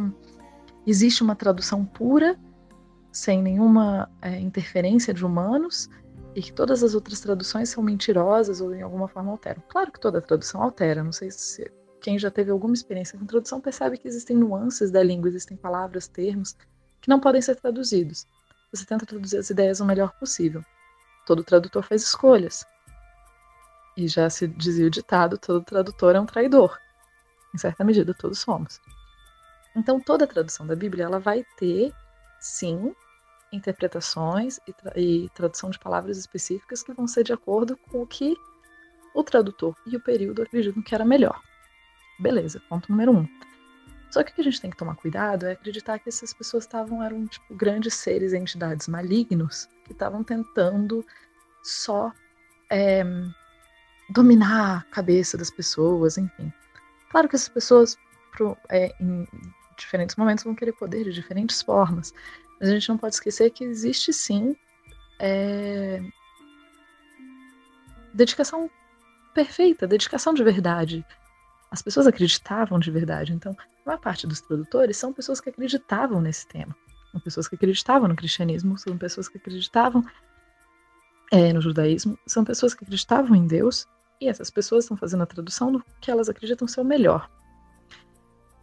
[0.87, 2.39] Existe uma tradução pura,
[3.13, 5.89] sem nenhuma é, interferência de humanos,
[6.35, 9.63] e que todas as outras traduções são mentirosas ou em alguma forma alteram.
[9.69, 11.71] Claro que toda tradução altera, não sei se
[12.01, 16.07] quem já teve alguma experiência com tradução percebe que existem nuances da língua, existem palavras,
[16.07, 16.55] termos
[17.01, 18.27] que não podem ser traduzidos.
[18.73, 20.63] Você tenta traduzir as ideias o melhor possível.
[21.27, 22.67] Todo tradutor faz escolhas.
[23.97, 26.77] E já se dizia o ditado: todo tradutor é um traidor.
[27.55, 28.81] Em certa medida, todos somos.
[29.77, 31.93] Então, toda tradução da Bíblia ela vai ter,
[32.41, 32.95] sim,
[33.53, 38.07] interpretações e, tra e tradução de palavras específicas que vão ser de acordo com o
[38.07, 38.37] que
[39.15, 41.41] o tradutor e o período acreditam que era melhor.
[42.19, 43.29] Beleza, ponto número um.
[44.11, 46.65] Só que o que a gente tem que tomar cuidado é acreditar que essas pessoas
[46.65, 51.05] estavam eram tipo grandes seres, entidades malignos que estavam tentando
[51.63, 52.13] só
[52.71, 53.03] é,
[54.11, 56.53] dominar a cabeça das pessoas, enfim.
[57.11, 57.97] Claro que essas pessoas
[58.33, 59.27] pro, é, em
[59.77, 62.13] diferentes momentos vão querer poder de diferentes formas,
[62.61, 64.57] mas a gente não pode esquecer que existe sim
[65.19, 66.01] é,
[68.13, 68.71] dedicação
[69.35, 71.05] perfeita, dedicação de verdade
[71.75, 73.33] as pessoas acreditavam de verdade.
[73.33, 76.75] Então, a maior parte dos tradutores são pessoas que acreditavam nesse tema.
[77.11, 80.05] São pessoas que acreditavam no cristianismo, são pessoas que acreditavam
[81.33, 83.89] é, no judaísmo, são pessoas que acreditavam em Deus,
[84.21, 87.29] e essas pessoas estão fazendo a tradução do que elas acreditam ser o melhor.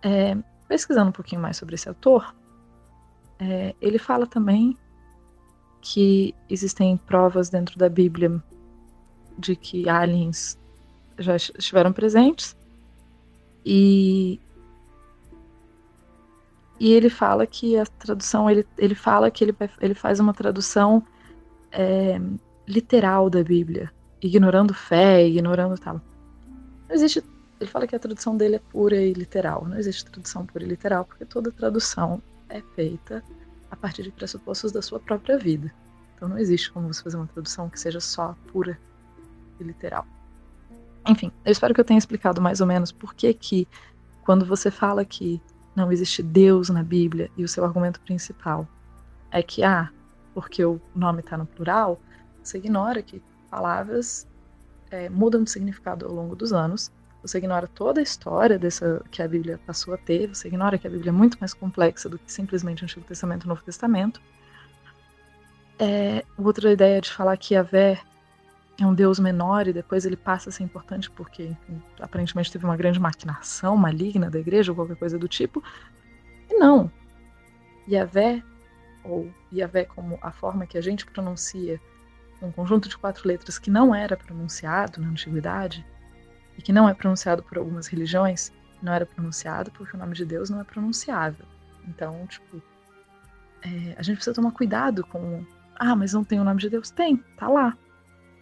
[0.02, 0.38] É,
[0.72, 2.34] pesquisando um pouquinho mais sobre esse autor,
[3.38, 4.78] é, ele fala também
[5.82, 8.42] que existem provas dentro da Bíblia
[9.38, 10.58] de que aliens
[11.20, 12.56] já estiveram presentes
[13.66, 14.40] e
[16.80, 21.04] e ele fala que a tradução ele, ele fala que ele, ele faz uma tradução
[21.70, 22.18] é,
[22.66, 26.00] literal da Bíblia ignorando fé ignorando tal.
[26.88, 27.22] Não existe
[27.62, 30.68] ele fala que a tradução dele é pura e literal não existe tradução pura e
[30.68, 33.24] literal porque toda tradução é feita
[33.70, 35.72] a partir de pressupostos da sua própria vida
[36.22, 38.80] então não existe como você fazer uma tradução que seja só pura
[39.60, 40.06] e literal.
[41.08, 43.68] Enfim, eu espero que eu tenha explicado mais ou menos por que que
[44.24, 45.42] quando você fala que
[45.76, 48.68] não existe Deus na Bíblia e o seu argumento principal
[49.32, 49.90] é que ah,
[50.32, 52.00] porque o nome está no plural,
[52.44, 53.20] você ignora que
[53.50, 54.28] palavras
[54.92, 56.92] é, mudam de significado ao longo dos anos.
[57.22, 60.28] Você ignora toda a história dessa que a Bíblia passou a ter.
[60.28, 63.44] Você ignora que a Bíblia é muito mais complexa do que simplesmente o Antigo Testamento
[63.44, 64.20] e o Novo Testamento.
[65.78, 68.00] É, outra ideia de falar que Yahvé
[68.80, 72.66] é um deus menor e depois ele passa a ser importante porque enfim, aparentemente teve
[72.66, 75.64] uma grande maquinação maligna da igreja ou qualquer coisa do tipo.
[76.50, 76.92] E não.
[77.88, 78.44] Yahvé,
[79.04, 81.80] ou Yahvé como a forma que a gente pronuncia
[82.42, 85.86] um conjunto de quatro letras que não era pronunciado na antiguidade
[86.58, 90.26] e que não é pronunciado por algumas religiões, não era pronunciado porque o nome de
[90.26, 91.46] Deus não é pronunciável.
[91.88, 92.62] Então, tipo,
[93.62, 95.46] é, a gente precisa tomar cuidado com
[95.84, 96.92] ah, mas não tem o nome de Deus?
[96.92, 97.76] Tem, tá lá.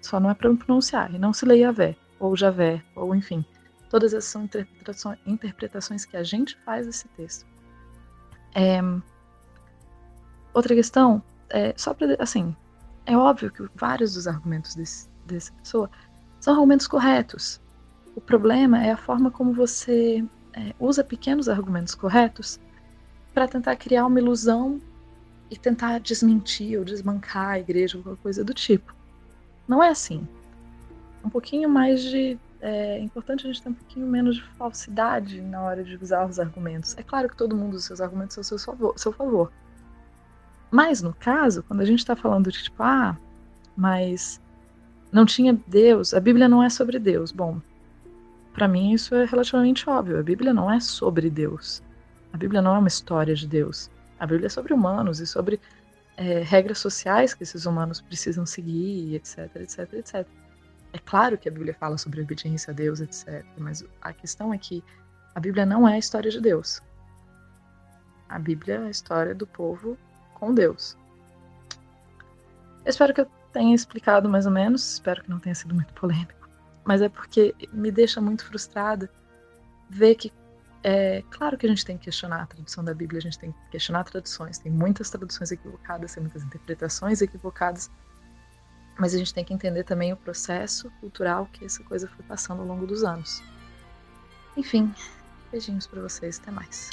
[0.01, 1.13] Só não é para pronunciar.
[1.15, 3.45] E não se lê Yahvé, ou Javé, ou enfim.
[3.89, 7.47] Todas essas são interpretações, interpretações que a gente faz desse texto.
[8.53, 8.81] É...
[10.53, 12.53] Outra questão, é, só para assim,
[13.05, 15.89] é óbvio que vários dos argumentos desse, dessa pessoa
[16.41, 17.61] são argumentos corretos.
[18.19, 20.21] O problema é a forma como você
[20.53, 22.59] é, usa pequenos argumentos corretos
[23.33, 24.81] para tentar criar uma ilusão
[25.49, 28.93] e tentar desmentir ou desbancar a igreja ou coisa do tipo.
[29.65, 30.27] Não é assim.
[31.23, 32.37] Um pouquinho mais de.
[32.59, 36.41] É importante a gente ter um pouquinho menos de falsidade na hora de usar os
[36.41, 36.97] argumentos.
[36.97, 39.49] É claro que todo mundo usa seus argumentos ao seu favor, seu favor.
[40.69, 43.15] Mas no caso, quando a gente está falando de tipo, ah,
[43.77, 44.41] mas
[45.09, 47.31] não tinha Deus, a Bíblia não é sobre Deus.
[47.31, 47.61] Bom,
[48.59, 50.19] para mim isso é relativamente óbvio.
[50.19, 51.81] A Bíblia não é sobre Deus.
[52.33, 53.89] A Bíblia não é uma história de Deus.
[54.19, 55.61] A Bíblia é sobre humanos e sobre
[56.17, 60.27] é, regras sociais que esses humanos precisam seguir, etc, etc, etc.
[60.91, 63.45] É claro que a Bíblia fala sobre obediência a Deus, etc.
[63.57, 64.83] Mas a questão é que
[65.33, 66.81] a Bíblia não é a história de Deus.
[68.27, 69.97] A Bíblia é a história do povo
[70.33, 70.97] com Deus.
[72.83, 75.93] Eu espero que eu tenha explicado mais ou menos, espero que não tenha sido muito
[75.93, 76.38] polêmico,
[76.85, 79.09] mas é porque me deixa muito frustrada
[79.89, 80.31] ver que
[80.83, 83.51] é claro que a gente tem que questionar a tradução da Bíblia, a gente tem
[83.51, 87.91] que questionar traduções, tem muitas traduções equivocadas, tem muitas interpretações equivocadas,
[88.97, 92.61] mas a gente tem que entender também o processo cultural que essa coisa foi passando
[92.61, 93.43] ao longo dos anos.
[94.55, 94.93] Enfim,
[95.51, 96.89] beijinhos para vocês, até mais.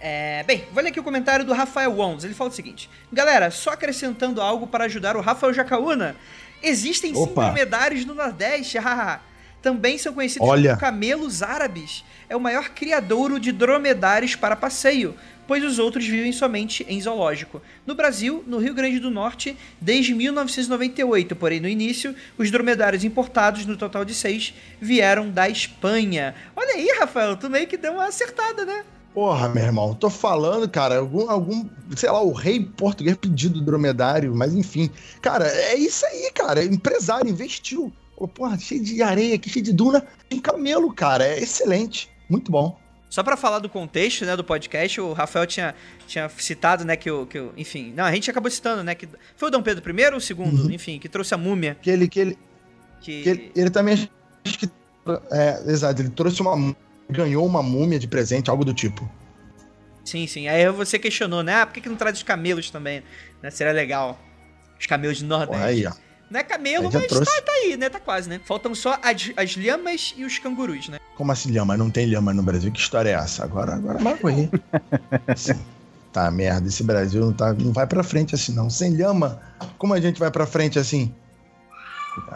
[0.00, 2.24] É, bem, vou ler aqui o comentário do Rafael Wons.
[2.24, 6.16] Ele fala o seguinte: Galera, só acrescentando algo para ajudar o Rafael Jacaúna.
[6.62, 8.78] Existem sim dromedários no Nordeste,
[9.62, 10.70] também são conhecidos Olha.
[10.70, 12.04] como camelos árabes.
[12.28, 15.14] É o maior criadouro de dromedários para passeio,
[15.46, 17.60] pois os outros vivem somente em zoológico.
[17.84, 23.66] No Brasil, no Rio Grande do Norte, desde 1998, porém no início, os dromedários importados,
[23.66, 26.34] no total de seis, vieram da Espanha.
[26.54, 28.84] Olha aí, Rafael, tu meio que deu uma acertada, né?
[29.12, 34.34] Porra, meu irmão, tô falando, cara, algum, algum, sei lá, o rei português pedido dromedário,
[34.34, 34.88] mas enfim.
[35.20, 36.64] Cara, é isso aí, cara.
[36.64, 37.92] Empresário investiu
[38.28, 40.04] porra, cheio de areia aqui, cheio de duna.
[40.28, 41.24] Tem camelo, cara.
[41.24, 42.10] É excelente.
[42.28, 42.78] Muito bom.
[43.08, 45.74] Só para falar do contexto, né, do podcast, o Rafael tinha,
[46.06, 49.08] tinha citado, né, que o, que o, enfim, não, a gente acabou citando, né, que
[49.36, 50.70] foi o Dom Pedro I ou o segundo, uhum.
[50.70, 51.76] enfim, que trouxe a múmia.
[51.82, 52.38] Que ele, que ele,
[53.00, 53.22] que...
[53.22, 54.08] que ele, ele, também,
[54.44, 54.70] acho que,
[55.32, 56.76] é, exato, ele trouxe uma,
[57.10, 59.08] ganhou uma múmia de presente, algo do tipo.
[60.04, 63.02] Sim, sim, aí você questionou, né, ah, por que, que não traz os camelos também,
[63.42, 64.18] né, seria legal,
[64.78, 65.62] os camelos de Nordeste.
[65.62, 65.92] Aí, ó.
[66.30, 67.88] Não é camelo, mas tá, tá, aí, né?
[67.88, 68.40] Tá quase, né?
[68.44, 70.98] Faltam só as, as lhamas e os cangurus, né?
[71.16, 71.76] Como assim lhama?
[71.76, 72.70] Não tem lhama no Brasil?
[72.70, 73.42] Que história é essa?
[73.42, 74.48] Agora, agora magoei.
[76.12, 76.68] tá, merda.
[76.68, 78.70] Esse Brasil não, tá, não vai pra frente assim, não.
[78.70, 79.42] Sem lhama,
[79.76, 81.12] como a gente vai pra frente assim?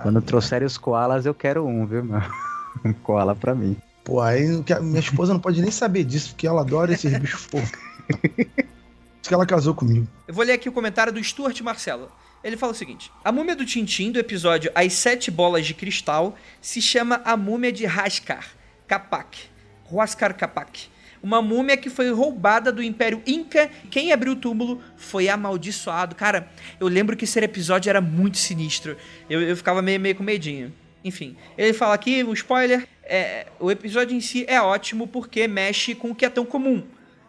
[0.02, 2.20] Quando trouxerem os koalas, eu quero um, viu, meu?
[2.84, 3.76] Um koala pra mim.
[4.04, 4.46] Pô, aí
[4.82, 7.72] minha esposa não pode nem saber disso, porque ela adora esses bichos fofos.
[8.10, 10.06] isso que ela casou comigo.
[10.28, 12.12] Eu vou ler aqui o comentário do Stuart Marcelo.
[12.44, 16.36] Ele fala o seguinte: A múmia do Tintim, do episódio As Sete Bolas de Cristal,
[16.60, 18.46] se chama a múmia de Raskar
[18.86, 19.48] Capac.
[19.90, 20.88] Huascar Capac.
[21.22, 23.70] Uma múmia que foi roubada do Império Inca.
[23.90, 26.14] Quem abriu o túmulo foi amaldiçoado.
[26.14, 28.94] Cara, eu lembro que esse episódio era muito sinistro.
[29.30, 30.70] Eu, eu ficava meio, meio com medinho.
[31.04, 35.94] Enfim, ele fala aqui, um spoiler, é, o episódio em si é ótimo porque mexe
[35.94, 36.82] com o que é tão comum.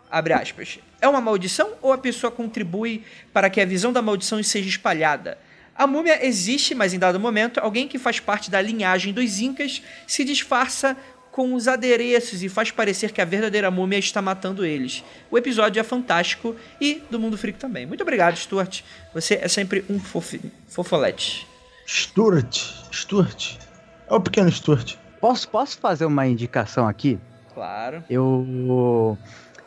[0.10, 0.80] Abre aspas.
[1.02, 5.38] É uma maldição ou a pessoa contribui para que a visão da maldição seja espalhada?
[5.78, 9.82] A múmia existe, mas em dado momento, alguém que faz parte da linhagem dos Incas
[10.08, 10.96] se disfarça
[11.36, 15.04] com os adereços e faz parecer que a verdadeira múmia está matando eles.
[15.30, 17.86] O episódio é fantástico e do Mundo Freak também.
[17.86, 18.84] Muito obrigado, Stuart.
[19.14, 21.46] Você é sempre um fofi, fofolete.
[21.86, 22.58] Stuart,
[22.90, 23.65] Stuart.
[24.10, 24.96] É o pequeno Stuart.
[25.20, 27.20] Posso, posso fazer uma indicação aqui?
[27.54, 28.04] Claro.
[28.10, 29.18] Eu.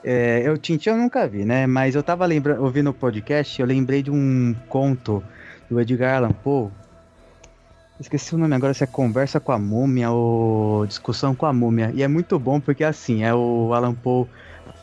[0.04, 1.66] É, eu Tintin eu nunca vi, né?
[1.66, 5.22] Mas eu tava lembrando, ouvindo o podcast, eu lembrei de um conto
[5.68, 6.70] do Edgar Allan Poe.
[7.98, 11.90] Esqueci o nome agora, se é Conversa com a Múmia ou Discussão com a Múmia.
[11.92, 14.28] E é muito bom porque assim, é o Allan Poe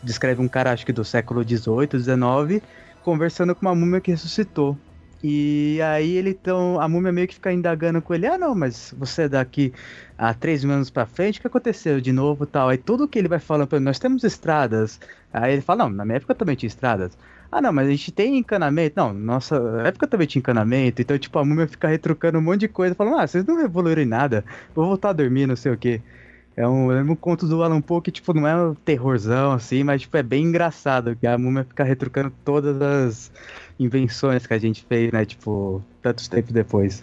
[0.04, 2.62] descreve um cara, acho que do século XVIII, XIX,
[3.04, 4.78] conversando com uma múmia que ressuscitou.
[5.24, 8.94] E aí ele então, a múmia meio que fica indagando com ele, ah não, mas
[8.98, 9.74] você é daqui
[10.18, 12.70] a três anos pra frente, o que aconteceu de novo tal?
[12.70, 15.00] Aí tudo que ele vai falando pra nós temos estradas.
[15.34, 17.18] Aí ele fala, não, na minha época também tinha estradas.
[17.52, 18.96] Ah não, mas a gente tem encanamento.
[18.98, 21.02] Não, nossa época também tinha encanamento.
[21.02, 24.02] Então, tipo, a múmia fica retrucando um monte de coisa, falando, ah, vocês não evoluíram
[24.02, 26.02] em nada, vou voltar a dormir, não sei o quê.
[26.58, 29.84] É um, é um conto do Alan Poe que, tipo, não é um terrorzão, assim,
[29.84, 33.32] mas, tipo, é bem engraçado, que a múmia fica retrucando todas as
[33.80, 35.26] invenções que a gente fez, né?
[35.26, 37.02] Tipo, tantos tempos depois.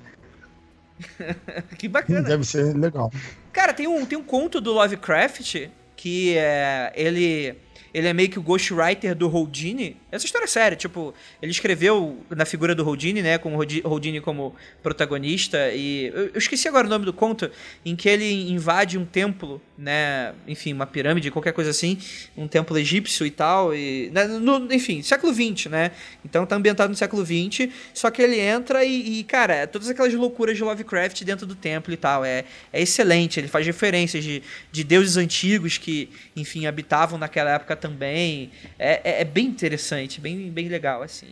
[1.78, 2.22] que bacana.
[2.22, 3.12] Deve ser legal.
[3.52, 7.56] Cara, tem um, tem um conto do Lovecraft que é, ele
[7.94, 9.96] ele é meio que o ghostwriter do Houdini.
[10.12, 14.20] Essa história é séria, tipo, ele escreveu na figura do Houdini, né, com o Houdini
[14.20, 17.51] como protagonista, e eu, esqueci agora o nome do conto,
[17.85, 21.98] em que ele invade um templo, né, enfim, uma pirâmide, qualquer coisa assim,
[22.37, 25.92] um templo egípcio e tal, e, né, no, enfim, século XX, né,
[26.25, 30.12] então tá ambientado no século XX, só que ele entra e, e, cara, todas aquelas
[30.12, 34.42] loucuras de Lovecraft dentro do templo e tal, é, é excelente, ele faz referências de,
[34.70, 38.51] de deuses antigos que, enfim, habitavam naquela época também.
[38.79, 41.29] É, é, é, bem interessante, bem, bem legal, assim.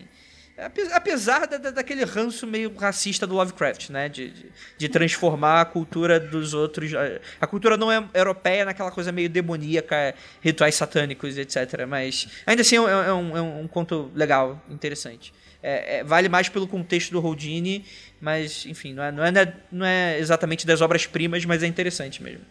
[0.92, 4.10] Apesar da, daquele ranço meio racista do Lovecraft, né?
[4.10, 6.92] De, de, de, transformar a cultura dos outros.
[6.94, 11.86] A, a, cultura não é europeia naquela coisa meio demoníaca, rituais satânicos, etc.
[11.88, 15.32] Mas ainda assim é, é um, é um conto legal, interessante.
[15.62, 17.84] É, é, vale mais pelo contexto do Houdini,
[18.20, 22.44] mas enfim, não é, não é, não é exatamente das obras-primas, mas é interessante mesmo.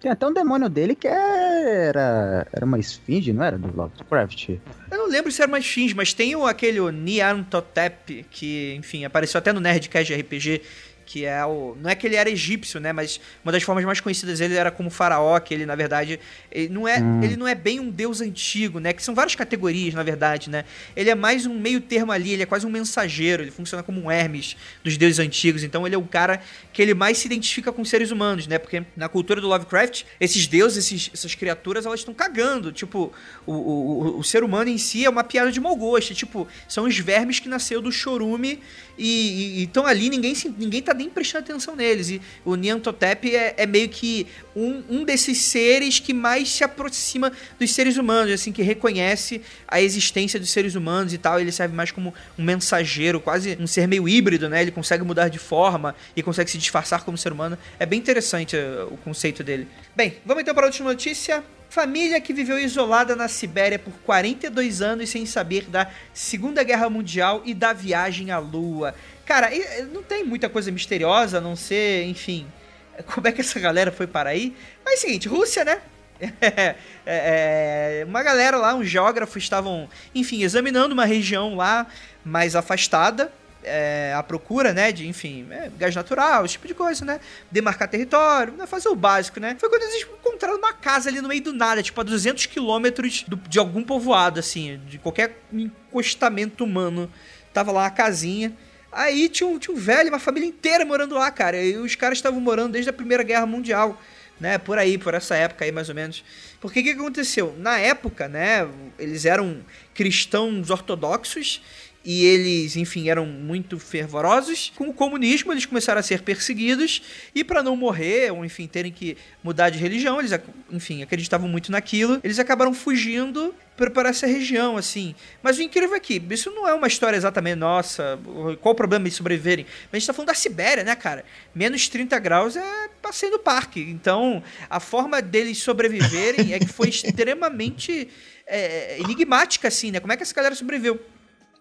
[0.00, 1.08] Tem até um demônio dele que
[1.58, 2.46] era.
[2.52, 3.58] Era uma esfinge, não era?
[3.58, 4.50] Do Lovecraft.
[4.90, 9.38] Eu não lembro se era uma esfinge, mas tem o, aquele Niantotep, que, enfim, apareceu
[9.38, 10.62] até no Nerdcast RPG,
[11.08, 11.74] que é o.
[11.80, 12.92] Não é que ele era egípcio, né?
[12.92, 16.20] Mas uma das formas mais conhecidas dele era como faraó, que ele, na verdade,
[16.52, 17.22] ele não é, hum.
[17.22, 18.92] ele não é bem um deus antigo, né?
[18.92, 20.66] Que são várias categorias, na verdade, né?
[20.94, 24.02] Ele é mais um meio termo ali, ele é quase um mensageiro, ele funciona como
[24.02, 25.62] um Hermes dos deuses antigos.
[25.62, 26.42] Então ele é o cara
[26.74, 28.58] que ele mais se identifica com seres humanos, né?
[28.58, 32.70] Porque na cultura do Lovecraft, esses deuses, esses, essas criaturas, elas estão cagando.
[32.70, 33.10] Tipo,
[33.46, 36.14] o, o, o, ser humano em si é uma piada de mau gosto.
[36.14, 38.60] Tipo, são os vermes que nasceu do chorume
[38.98, 42.10] e estão ali, ninguém, ninguém tá nem prestando atenção neles.
[42.10, 47.32] E o Niantotep é, é meio que um, um desses seres que mais se aproxima
[47.58, 51.40] dos seres humanos, assim, que reconhece a existência dos seres humanos e tal.
[51.40, 54.60] Ele serve mais como um mensageiro, quase um ser meio híbrido, né?
[54.60, 57.56] Ele consegue mudar de forma e consegue se disfarçar como ser humano.
[57.78, 59.68] É bem interessante uh, o conceito dele.
[59.94, 61.42] Bem, vamos então para a última notícia.
[61.70, 67.42] Família que viveu isolada na Sibéria por 42 anos sem saber da Segunda Guerra Mundial
[67.44, 68.94] e da viagem à Lua.
[69.28, 69.50] Cara,
[69.92, 72.46] não tem muita coisa misteriosa, a não ser, enfim,
[73.14, 74.56] como é que essa galera foi para aí.
[74.82, 75.80] Mas é o seguinte, Rússia, né?
[77.10, 81.86] É, é, uma galera lá, uns geógrafos estavam, enfim, examinando uma região lá
[82.22, 87.04] mais afastada é, a procura, né, de, enfim, é, gás natural, esse tipo de coisa,
[87.04, 87.20] né?
[87.50, 89.56] Demarcar território, né, fazer o básico, né?
[89.58, 93.24] Foi quando eles encontraram uma casa ali no meio do nada, tipo a 200 quilômetros
[93.48, 97.10] de algum povoado, assim, de qualquer encostamento humano.
[97.52, 98.52] Tava lá a casinha.
[98.98, 101.62] Aí tinha um, tinha um velho, uma família inteira morando lá, cara.
[101.62, 103.96] E os caras estavam morando desde a Primeira Guerra Mundial
[104.40, 106.24] né, por aí, por essa época aí mais ou menos.
[106.60, 107.54] Porque o que, que aconteceu?
[107.58, 108.68] Na época, né,
[108.98, 109.64] eles eram
[109.94, 111.62] cristãos ortodoxos
[112.04, 114.72] e eles, enfim, eram muito fervorosos.
[114.76, 117.02] Com o comunismo, eles começaram a ser perseguidos
[117.34, 120.32] e para não morrer, ou enfim, terem que mudar de religião, eles,
[120.70, 125.14] enfim, acreditavam muito naquilo, eles acabaram fugindo para essa região, assim.
[125.42, 128.18] Mas o incrível é que isso não é uma história exatamente nossa,
[128.60, 129.64] qual o problema de sobreviverem.
[129.64, 131.24] Mas a gente tá falando da Sibéria, né, cara?
[131.54, 133.80] Menos 30 graus é passeio no parque.
[133.80, 138.08] Então, a forma deles sobreviverem é que foi extremamente
[138.46, 140.00] é, enigmática, assim, né?
[140.00, 141.00] Como é que essa galera sobreviveu?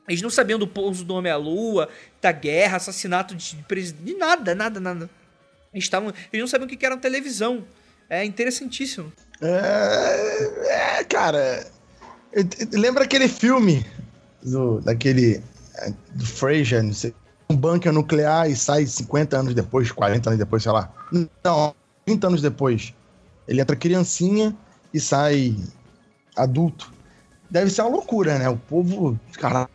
[0.07, 1.89] Eles não sabiam do pouso do homem à lua,
[2.21, 5.09] da guerra, assassinato de presidente, de nada, nada, nada.
[5.73, 7.65] Eles, estavam, eles não sabiam o que era televisão.
[8.09, 9.11] É interessantíssimo.
[9.41, 11.67] É, é cara.
[12.71, 13.85] Lembra aquele filme
[14.41, 15.43] do, daquele.
[15.75, 17.13] É, do Fraser, não sei,
[17.49, 20.91] um bunker nuclear e sai 50 anos depois, 40 anos depois, sei lá.
[21.43, 22.93] Não, 30 anos depois.
[23.47, 24.55] Ele entra criancinha
[24.93, 25.55] e sai
[26.35, 26.91] adulto.
[27.49, 28.49] Deve ser uma loucura, né?
[28.49, 29.71] O povo, caraca,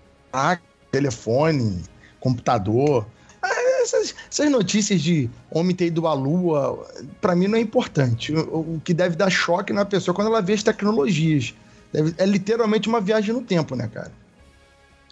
[0.91, 1.83] telefone,
[2.21, 3.07] computador.
[3.43, 6.87] Ah, essas, essas, notícias de homem ter ido à lua,
[7.21, 8.33] para mim não é importante.
[8.33, 11.55] O, o, que deve dar choque na pessoa quando ela vê as tecnologias.
[11.93, 14.13] Deve, é literalmente uma viagem no tempo, né, cara?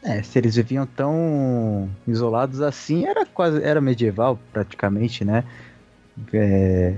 [0.03, 5.45] É, se eles viviam tão isolados assim, era quase era medieval praticamente, né?
[6.33, 6.95] É,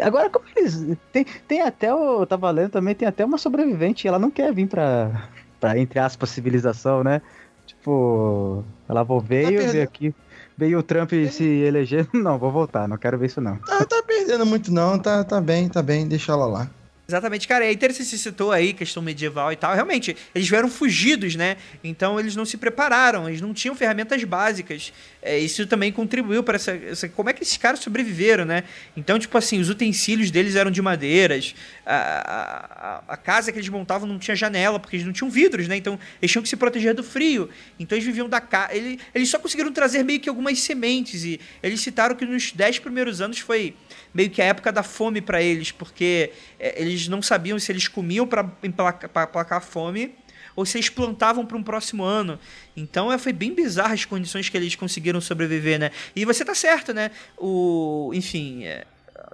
[0.00, 0.96] agora, como eles.
[1.12, 1.90] Tem, tem até.
[1.90, 5.28] Eu tava lendo também, tem até uma sobrevivente, ela não quer vir pra,
[5.64, 7.22] pra entre aspas, civilização, né?
[7.64, 10.14] Tipo, ela vou veio, tá veio aqui.
[10.56, 12.06] Veio o Trump se eleger.
[12.12, 13.56] Não, vou voltar, não quero ver isso não.
[13.56, 16.70] Tá, tá perdendo muito não, tá, tá bem, tá bem, deixa ela lá.
[17.06, 17.66] Exatamente, cara.
[17.66, 19.74] É interessante você citou aí questão medieval e tal.
[19.74, 21.58] Realmente, eles vieram fugidos, né?
[21.82, 24.90] Então eles não se prepararam, eles não tinham ferramentas básicas.
[25.20, 28.64] É, isso também contribuiu para essa, essa, Como é que esses caras sobreviveram, né?
[28.96, 31.54] Então, tipo assim, os utensílios deles eram de madeiras.
[31.84, 35.68] A, a, a casa que eles montavam não tinha janela, porque eles não tinham vidros,
[35.68, 35.76] né?
[35.76, 37.50] Então eles tinham que se proteger do frio.
[37.78, 38.74] Então eles viviam da casa.
[38.74, 41.22] Eles, eles só conseguiram trazer meio que algumas sementes.
[41.22, 43.74] E eles citaram que nos dez primeiros anos foi
[44.14, 47.88] meio que a época da fome para eles, porque é, eles não sabiam se eles
[47.88, 48.48] comiam para
[49.14, 50.14] aplacar a fome
[50.56, 52.38] ou se eles plantavam para um próximo ano.
[52.76, 55.90] Então é, foi bem bizarro as condições que eles conseguiram sobreviver, né?
[56.14, 57.10] E você tá certo, né?
[57.36, 58.86] O, enfim, é,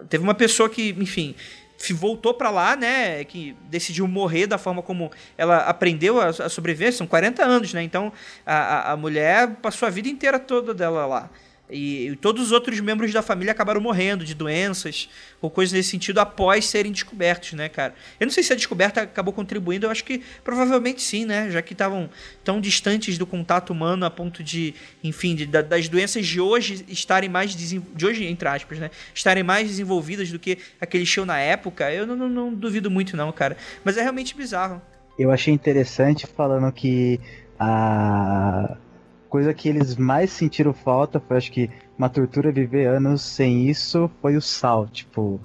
[0.09, 1.35] teve uma pessoa que, enfim,
[1.93, 6.93] voltou para lá, né, que decidiu morrer da forma como ela aprendeu a, a sobreviver,
[6.93, 7.83] são 40 anos, né?
[7.83, 8.13] Então
[8.45, 11.31] a, a mulher passou a vida inteira toda dela lá.
[11.71, 15.09] E, e, todos os outros membros da família acabaram morrendo de doenças
[15.41, 17.95] ou coisas nesse sentido após serem descobertos, né, cara?
[18.19, 21.51] Eu não sei se a descoberta acabou contribuindo, eu acho que provavelmente sim, né?
[21.51, 22.11] Já que estavam
[22.45, 27.29] tão distantes do contato humano a ponto de, enfim, de, das doenças de hoje estarem
[27.29, 28.91] mais de hoje entre aspas, né?
[29.15, 31.93] Estarem mais desenvolvidas do que aquele show na época.
[31.93, 33.57] Eu não, não, não duvido muito não, cara.
[33.85, 34.81] Mas é realmente bizarro.
[35.19, 37.21] Eu achei interessante falando que
[37.59, 38.77] a
[39.31, 44.11] coisa que eles mais sentiram falta foi, acho que, uma tortura viver anos sem isso
[44.21, 44.89] foi o sal.
[44.89, 45.41] Tipo,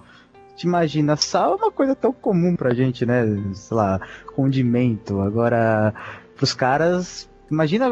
[0.55, 3.23] te imagina, sal é uma coisa tão comum pra gente, né?
[3.53, 4.01] Sei lá,
[4.35, 5.21] condimento.
[5.21, 5.93] Agora,
[6.35, 7.89] pros caras, imagina,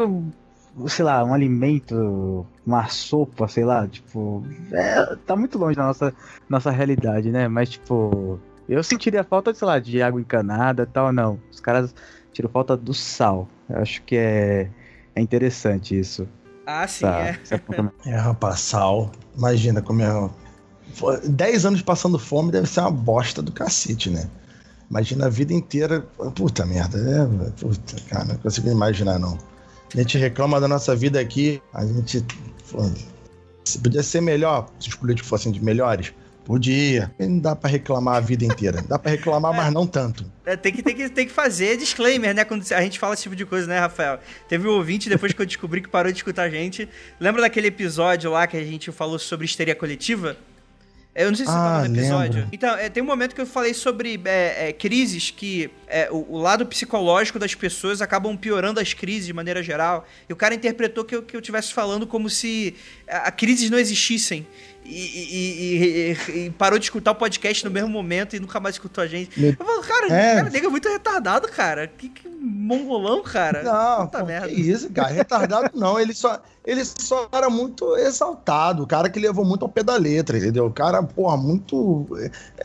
[0.88, 6.12] sei lá, um alimento, uma sopa, sei lá, tipo, é, tá muito longe da nossa,
[6.48, 7.46] nossa realidade, né?
[7.46, 11.38] Mas, tipo, eu sentiria falta, sei lá, de água encanada tal, não.
[11.50, 11.94] Os caras
[12.32, 13.48] tiram falta do sal.
[13.68, 14.70] Eu acho que é
[15.14, 16.26] é interessante isso.
[16.66, 17.38] Ah, sim, tá, é.
[18.06, 19.10] É, rapaz, sal.
[19.36, 20.30] Imagina como é.
[21.24, 24.28] 10 anos passando fome deve ser uma bosta do cacete, né?
[24.90, 26.00] Imagina a vida inteira.
[26.34, 26.98] Puta merda.
[26.98, 29.38] É, puta, cara, não consigo imaginar, não.
[29.94, 32.24] A gente reclama da nossa vida aqui, a gente.
[33.64, 36.12] Se podia ser melhor, se os políticos fossem de melhores,
[36.44, 37.10] Podia.
[37.18, 38.82] Não dá para reclamar a vida inteira.
[38.82, 40.30] Dá para reclamar, é, mas não tanto.
[40.44, 42.44] É, tem, que, tem, que, tem que fazer disclaimer, né?
[42.44, 44.18] Quando a gente fala esse tipo de coisa, né, Rafael?
[44.48, 46.88] Teve um ouvinte, depois que eu descobri que parou de escutar a gente.
[47.18, 50.36] Lembra daquele episódio lá que a gente falou sobre histeria coletiva?
[51.14, 52.34] Eu não sei se você ah, no episódio.
[52.40, 52.48] Lembro.
[52.52, 56.26] Então, é, tem um momento que eu falei sobre é, é, crises que é, o,
[56.28, 60.04] o, lado psicológico das pessoas acabam piorando as crises de maneira geral.
[60.28, 62.74] E o cara interpretou que eu, que eu estivesse falando como se
[63.08, 64.44] a, a crises não existissem
[64.84, 69.02] e, e, e, parou de escutar o podcast no mesmo momento e nunca mais escutou
[69.02, 69.42] a gente.
[69.42, 70.34] Eu falo, cara, é.
[70.36, 71.86] cara, nega é muito retardado, cara.
[71.86, 73.62] Que, que mongolão, cara.
[73.62, 74.48] Não, pô, merda.
[74.48, 75.08] que isso, cara.
[75.08, 75.98] Retardado não.
[75.98, 78.82] Ele só, ele só era muito exaltado.
[78.82, 80.66] O cara que levou muito ao pé da letra, entendeu?
[80.66, 82.06] O cara, porra, muito.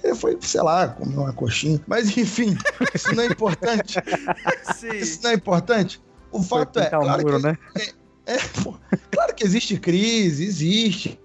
[0.03, 1.79] Ele foi, sei lá, comeu uma coxinha.
[1.87, 2.57] Mas, enfim,
[2.93, 3.95] isso não é importante.
[4.75, 4.95] Sim.
[4.95, 6.01] Isso não é importante.
[6.31, 6.89] O fato é.
[6.89, 7.57] Claro, muro, que, né?
[8.25, 8.75] é, é pô,
[9.09, 11.17] claro que existe crise, existe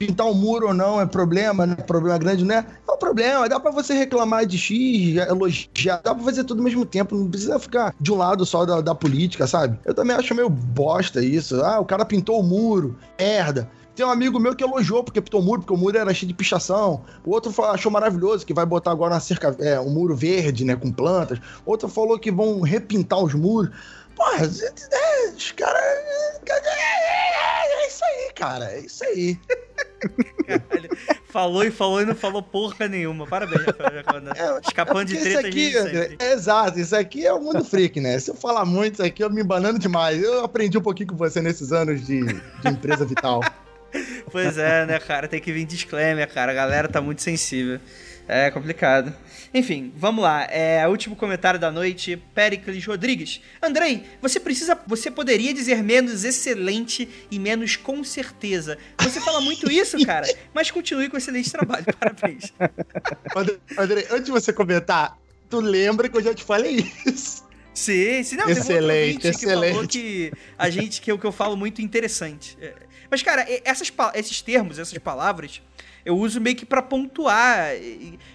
[0.00, 2.64] pintar um muro ou não é problema, não é problema grande, não é?
[2.88, 6.64] É um problema, dá pra você reclamar de X, elogiar, dá pra fazer tudo ao
[6.64, 9.78] mesmo tempo, não precisa ficar de um lado só da, da política, sabe?
[9.84, 11.62] Eu também acho meio bosta isso.
[11.62, 13.70] Ah, o cara pintou o muro, merda.
[13.94, 16.28] Tem um amigo meu que elogiou porque pintou o muro, porque o muro era cheio
[16.28, 17.04] de pichação.
[17.22, 20.74] O outro achou maravilhoso que vai botar agora uma cerca, é, um muro verde, né,
[20.76, 21.38] com plantas.
[21.66, 23.70] Outro falou que vão repintar os muros.
[24.16, 25.82] Porra, os caras.
[28.02, 28.64] É isso aí, cara.
[28.72, 29.38] É isso aí.
[30.46, 30.90] Caralho.
[31.26, 33.26] Falou e falou e não falou porra nenhuma.
[33.26, 34.02] Parabéns, Rafael.
[34.36, 38.18] É, Escapando de treta aqui, André, é, Exato, isso aqui é o mundo freak, né?
[38.18, 40.22] Se eu falar muito, isso aqui eu me embanando demais.
[40.22, 43.40] Eu aprendi um pouquinho com você nesses anos de, de empresa vital.
[44.30, 45.26] Pois é, né, cara?
[45.28, 46.52] Tem que vir disclaimer, cara.
[46.52, 47.80] A galera tá muito sensível.
[48.32, 49.12] É complicado.
[49.52, 50.44] Enfim, vamos lá.
[50.44, 53.40] É o último comentário da noite, Pericles Rodrigues.
[53.60, 54.78] Andrei, você precisa.
[54.86, 58.78] Você poderia dizer menos excelente e menos com certeza.
[59.00, 61.84] Você fala muito isso, cara, mas continue com excelente trabalho.
[61.98, 62.52] Parabéns.
[63.76, 65.18] Andrei, antes de você comentar,
[65.48, 67.49] tu lembra que eu já te falei isso.
[67.72, 69.38] Sim, sim, não, excelente, excelente.
[69.38, 72.56] Que falou que a gente que é o que eu falo muito interessante.
[72.60, 72.74] É,
[73.10, 75.62] mas cara, essas, esses termos, essas palavras,
[76.04, 77.70] eu uso meio que para pontuar,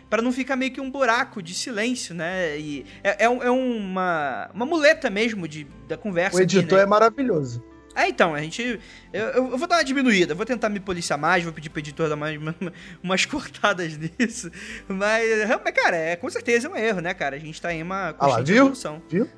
[0.10, 2.58] para não ficar meio que um buraco de silêncio, né?
[2.58, 6.38] E é, é, é uma, uma muleta mesmo de, da conversa.
[6.38, 6.82] O editor aqui, né?
[6.82, 7.64] é maravilhoso.
[7.96, 8.80] É, então, a gente.
[9.14, 12.10] Eu, eu, vou dar uma diminuída, vou tentar me policiar mais, vou pedir pro editor
[12.10, 12.38] dar mais,
[13.02, 14.52] umas cortadas nisso.
[14.88, 15.24] Mas,
[15.74, 17.38] cara, é, com certeza é um erro, né, cara?
[17.38, 18.58] A gente tá em uma ah lá, viu?
[18.58, 19.02] evolução.
[19.10, 19.30] Viu?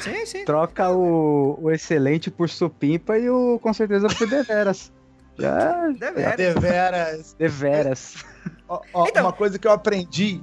[0.00, 0.44] Sim, sim.
[0.44, 4.92] Troca o, o excelente por supimpa e o com certeza por deveras.
[5.38, 5.88] Já.
[5.88, 6.36] Deveras.
[6.36, 7.36] Deveras.
[7.38, 8.24] Deveras.
[8.68, 10.40] Ó, ó, então, uma coisa que eu aprendi.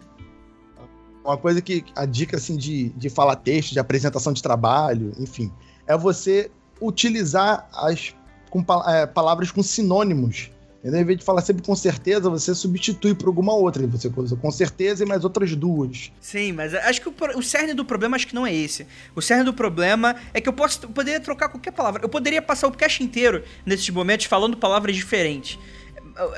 [1.24, 1.84] Uma coisa que.
[1.96, 5.52] A dica assim de, de falar texto, de apresentação de trabalho, enfim.
[5.86, 6.50] É você
[6.82, 8.14] utilizar as
[8.50, 10.50] com, é, palavras com sinônimos.
[10.84, 13.86] Em vez de falar sempre com certeza, você substitui por alguma outra.
[13.86, 16.12] Você usa com certeza e mais outras duas.
[16.20, 18.88] Sim, mas acho que o, o cerne do problema acho que não é esse.
[19.16, 22.04] O cerne do problema é que eu posso eu poderia trocar qualquer palavra.
[22.04, 25.60] Eu poderia passar o cast inteiro nesses momentos falando palavras diferentes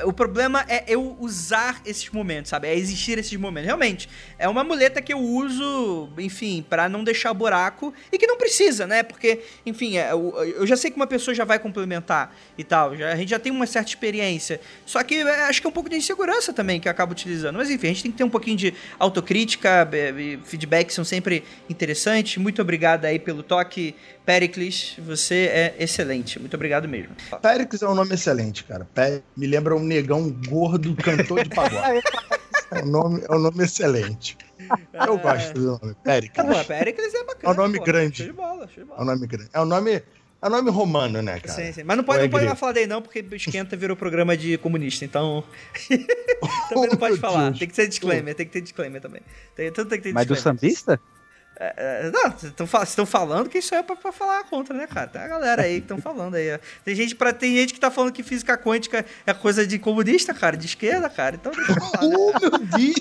[0.05, 2.67] o problema é eu usar esses momentos, sabe?
[2.67, 3.65] É existir esses momentos.
[3.65, 8.37] Realmente, é uma muleta que eu uso, enfim, para não deixar buraco e que não
[8.37, 9.03] precisa, né?
[9.03, 13.11] Porque, enfim, é, eu já sei que uma pessoa já vai complementar e tal, já,
[13.11, 14.59] a gente já tem uma certa experiência.
[14.85, 17.55] Só que é, acho que é um pouco de insegurança também que eu acabo utilizando.
[17.55, 19.89] Mas, enfim, a gente tem que ter um pouquinho de autocrítica,
[20.43, 22.37] feedback são sempre interessantes.
[22.37, 23.95] Muito obrigado aí pelo toque
[24.25, 26.39] Pericles, você é excelente.
[26.39, 27.15] Muito obrigado mesmo.
[27.41, 28.87] Pericles é um nome excelente, cara.
[29.35, 32.01] Me lembra um negão gordo cantor de pagode.
[32.71, 34.37] é, um nome, é um nome excelente.
[34.93, 35.17] Eu é...
[35.17, 35.95] gosto do nome.
[36.03, 36.57] Pericles.
[36.57, 37.39] Pô, Pericles é bacana.
[37.43, 37.83] É um nome pô.
[37.83, 38.17] grande.
[38.17, 38.99] Show de bola, show de bola.
[38.99, 39.49] É um nome grande.
[39.53, 40.03] É um nome.
[40.41, 41.53] É nome romano, né, cara?
[41.53, 41.83] Sim, sim.
[41.83, 45.41] Mas não pode, não pode falar daí, não, porque Esquenta virou programa de comunista, então.
[46.67, 47.47] também não pode oh, falar.
[47.47, 47.59] Deus.
[47.59, 49.21] Tem que ser disclaimer, tem que ter disclaimer também.
[49.55, 50.99] Tem, tudo tem que ter Mas do sambista?
[51.55, 51.73] É,
[52.07, 52.51] é, não, vocês
[52.89, 55.07] estão falando que isso é pra, pra, falar contra, né, cara?
[55.07, 56.59] Tem a galera aí que estão falando aí.
[56.83, 60.33] Tem gente, pra, tem gente que tá falando que física quântica é coisa de comunista,
[60.33, 61.35] cara, de esquerda, cara.
[61.35, 62.07] Então deixa eu falar.
[62.07, 62.15] Né?
[62.17, 62.95] oh, meu Deus!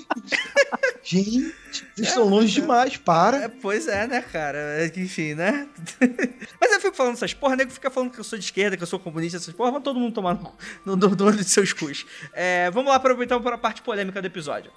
[1.03, 1.55] gente,
[1.95, 3.37] vocês é, longe é, demais, para.
[3.37, 4.59] É, pois é, né, cara?
[4.95, 5.67] Enfim, né?
[6.61, 8.83] Mas eu fico falando essas porra, nego fica falando que eu sou de esquerda, que
[8.83, 10.39] eu sou comunista, essas porra, mas todo mundo tomar
[10.85, 10.93] no
[11.25, 12.05] olho de seus cus.
[12.33, 14.71] É, vamos lá aproveitar para a parte polêmica do episódio.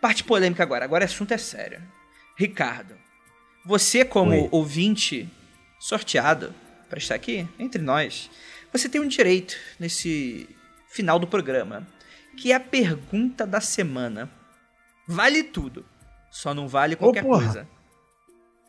[0.00, 1.82] Parte polêmica agora, agora o assunto é sério.
[2.36, 2.94] Ricardo,
[3.68, 4.48] você, como Oi.
[4.50, 5.28] ouvinte
[5.78, 6.54] sorteado
[6.88, 8.30] para estar aqui entre nós,
[8.72, 10.48] você tem um direito nesse
[10.88, 11.86] final do programa,
[12.38, 14.30] que é a pergunta da semana.
[15.06, 15.84] Vale tudo,
[16.30, 17.68] só não vale qualquer oh, coisa.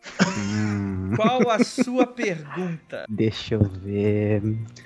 [1.16, 3.06] Qual a sua pergunta?
[3.10, 4.42] Deixa eu ver.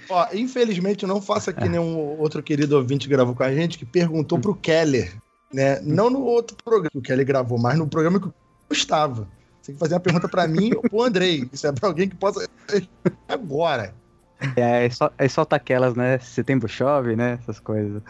[0.09, 3.80] Ó, infelizmente eu não faço aqui nenhum outro querido ouvinte que gravou com a gente
[3.80, 5.16] que perguntou pro Keller,
[5.51, 5.82] né?
[5.82, 8.34] Não no outro programa que o Keller gravou, mas no programa que eu
[8.72, 9.28] estava.
[9.64, 11.47] Você tem que fazer uma pergunta para mim ou pro Andrei.
[11.53, 12.45] Isso é pra alguém que possa.
[13.30, 13.93] Agora.
[14.57, 16.20] É, é só, é solta aquelas, né?
[16.20, 17.39] Setembro chove, né?
[17.41, 18.03] Essas coisas.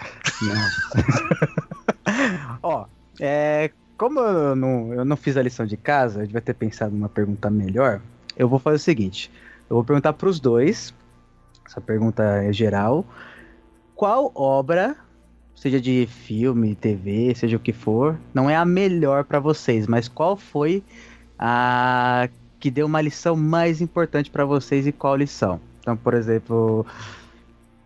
[2.64, 2.88] Ó,
[3.20, 6.92] é, como eu não, eu não fiz a lição de casa, eu devia ter pensado
[6.92, 8.02] numa pergunta melhor.
[8.36, 9.30] Eu vou fazer o seguinte:
[9.70, 10.92] eu vou perguntar para os dois.
[11.68, 13.06] Essa pergunta é geral.
[13.94, 14.96] Qual obra,
[15.56, 20.08] seja de filme, TV, seja o que for, não é a melhor para vocês, mas
[20.08, 20.84] qual foi
[21.46, 25.60] a que deu uma lição mais importante para vocês e qual lição?
[25.82, 26.86] Então, por exemplo,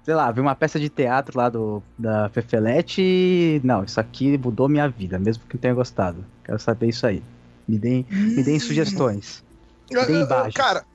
[0.05, 4.37] sei lá, vi uma peça de teatro lá do, da Fefelete e, não, isso aqui
[4.37, 6.23] mudou minha vida, mesmo que não tenha gostado.
[6.43, 7.23] Quero saber isso aí.
[7.67, 8.59] Me deem, me deem hum.
[8.59, 9.43] sugestões.
[9.89, 10.85] Me deem Cara,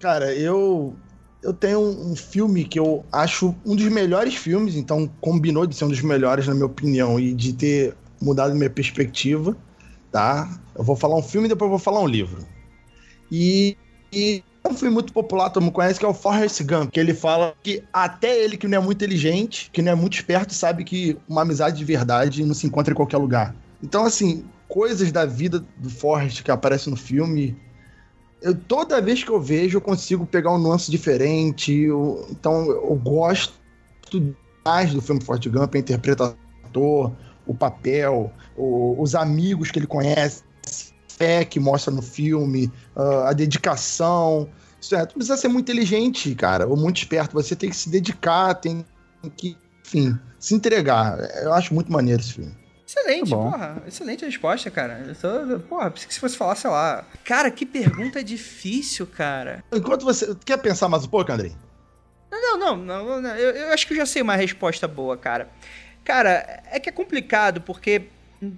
[0.00, 0.96] cara, eu
[1.40, 5.84] eu tenho um filme que eu acho um dos melhores filmes, então combinou de ser
[5.84, 9.56] um dos melhores, na minha opinião, e de ter mudado minha perspectiva,
[10.14, 10.48] tá?
[10.76, 12.46] Eu vou falar um filme e depois vou falar um livro.
[13.32, 13.76] E,
[14.12, 17.12] e um filme muito popular, todo mundo conhece, que é o Forrest Gump, que ele
[17.12, 20.84] fala que até ele que não é muito inteligente, que não é muito esperto, sabe
[20.84, 23.56] que uma amizade de verdade não se encontra em qualquer lugar.
[23.82, 27.56] Então, assim, coisas da vida do Forrest que aparecem no filme
[28.40, 31.72] eu, toda vez que eu vejo, eu consigo pegar um nuance diferente.
[31.72, 33.54] Eu, então, eu gosto
[34.64, 36.36] mais do filme Forte Gump, a interpretação,
[37.46, 40.42] o papel, o, os amigos que ele conhece,
[41.08, 44.48] fé que mostra no filme, uh, a dedicação.
[44.80, 47.32] Isso é, tu precisa ser muito inteligente, cara, ou muito esperto.
[47.32, 48.84] Você tem que se dedicar, tem
[49.36, 51.18] que, enfim, se entregar.
[51.42, 52.54] Eu acho muito maneiro esse filme.
[52.86, 53.82] Excelente, tá porra.
[53.86, 55.04] Excelente resposta, cara.
[55.06, 57.04] Eu tô, porra, pensei que se fosse falar, sei lá.
[57.24, 59.64] Cara, que pergunta difícil, cara.
[59.72, 60.34] Enquanto você.
[60.44, 61.56] Quer pensar mais um pouco, Andrei?
[62.30, 63.20] Não, não, não.
[63.20, 65.48] não eu, eu, acho que eu já sei uma resposta boa, cara.
[66.04, 68.02] Cara, é que é complicado, porque.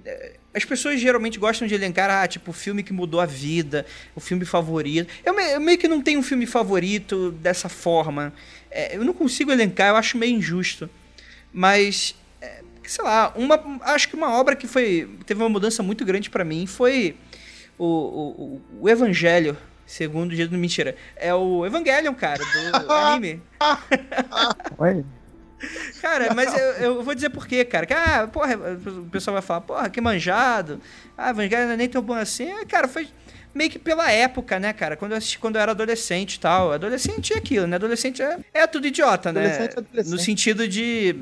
[0.04, 3.84] Eh, as pessoas geralmente gostam de elencar, ah, tipo, o filme que mudou a vida,
[4.14, 5.12] o filme favorito.
[5.22, 8.32] Eu, me, eu meio que não tenho um filme favorito dessa forma.
[8.70, 10.88] É, eu não consigo elencar, eu acho meio injusto.
[11.52, 12.14] Mas
[12.88, 16.44] sei lá, uma, acho que uma obra que foi teve uma mudança muito grande para
[16.44, 17.16] mim foi
[17.78, 20.96] o, o, o Evangelho, segundo o dia do mentira.
[21.16, 23.42] É o Evangelion, cara, do anime.
[24.78, 25.04] Oi.
[26.00, 27.86] Cara, mas eu, eu, vou dizer por quê, cara.
[27.86, 30.80] Que, ah, porra, o pessoal vai falar, porra, que manjado.
[31.16, 32.50] Ah, Evangelho não é nem tão bom assim.
[32.50, 33.08] É, cara, foi
[33.54, 34.96] meio que pela época, né, cara?
[34.96, 36.72] Quando eu assisti quando eu era adolescente e tal.
[36.72, 37.76] Adolescente é aquilo, né?
[37.76, 39.40] Adolescente é, é tudo idiota, né?
[39.40, 40.12] Adolescente é adolescente.
[40.12, 41.16] No sentido de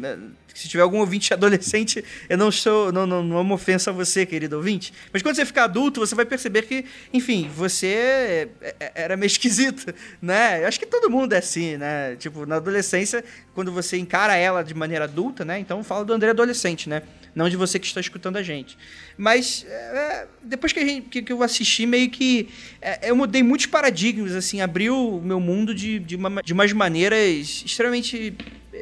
[0.55, 2.93] se tiver algum ouvinte adolescente, eu não sou.
[2.93, 4.95] Não, não, não é uma ofensa a você, querido ouvinte.
[5.13, 8.49] Mas quando você ficar adulto, você vai perceber que, enfim, você é,
[8.81, 9.93] é, era meio esquisito,
[10.23, 10.63] né?
[10.63, 12.15] Eu acho que todo mundo é assim, né?
[12.17, 15.59] Tipo, na adolescência, quando você encara ela de maneira adulta, né?
[15.59, 17.03] Então fala do André adolescente, né?
[17.35, 18.79] Não de você que está escutando a gente.
[19.19, 22.49] Mas é, depois que, gente, que, que, eu assisti, meio que.
[22.81, 26.73] É, eu mudei muitos paradigmas, assim, abriu o meu mundo de, de, uma, de umas
[26.73, 28.37] maneiras extremamente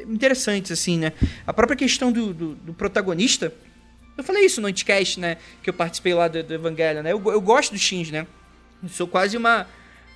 [0.07, 1.13] interessantes, assim, né?
[1.45, 3.53] A própria questão do, do, do protagonista.
[4.17, 5.37] Eu falei isso no Anticast, né?
[5.61, 7.11] Que eu participei lá do, do Evangelho, né?
[7.11, 8.27] Eu, eu gosto do Shinji, né?
[8.81, 9.67] Eu sou quase uma,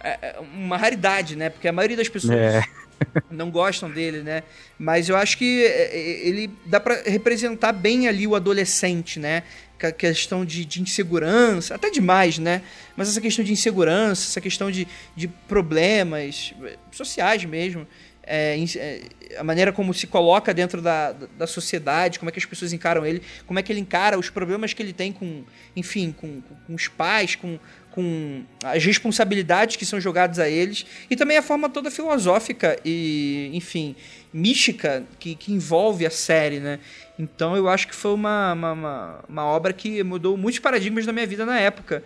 [0.04, 1.50] é, é, uma raridade, né?
[1.50, 2.64] Porque a maioria das pessoas é.
[3.32, 4.44] não gostam dele, né?
[4.78, 9.44] Mas eu acho que é, ele dá para representar bem ali o adolescente, né?
[9.86, 12.64] a questão de, de, insegurança, até demais, né?
[12.96, 16.54] Mas essa questão de insegurança, essa questão de, de problemas
[16.92, 17.86] sociais mesmo
[18.28, 19.02] é, é,
[19.38, 23.06] a maneira como se coloca dentro da, da sociedade, como é que as pessoas encaram
[23.06, 25.44] ele, como é que ele encara os problemas que ele tem com,
[25.76, 27.58] enfim, com, com os pais, com,
[27.92, 33.50] com as responsabilidades que são jogadas a eles, e também a forma toda filosófica e,
[33.54, 33.96] enfim,
[34.34, 36.80] mística que, que envolve a série, né?
[37.18, 41.14] Então eu acho que foi uma, uma, uma, uma obra que mudou muitos paradigmas da
[41.14, 42.04] minha vida na época.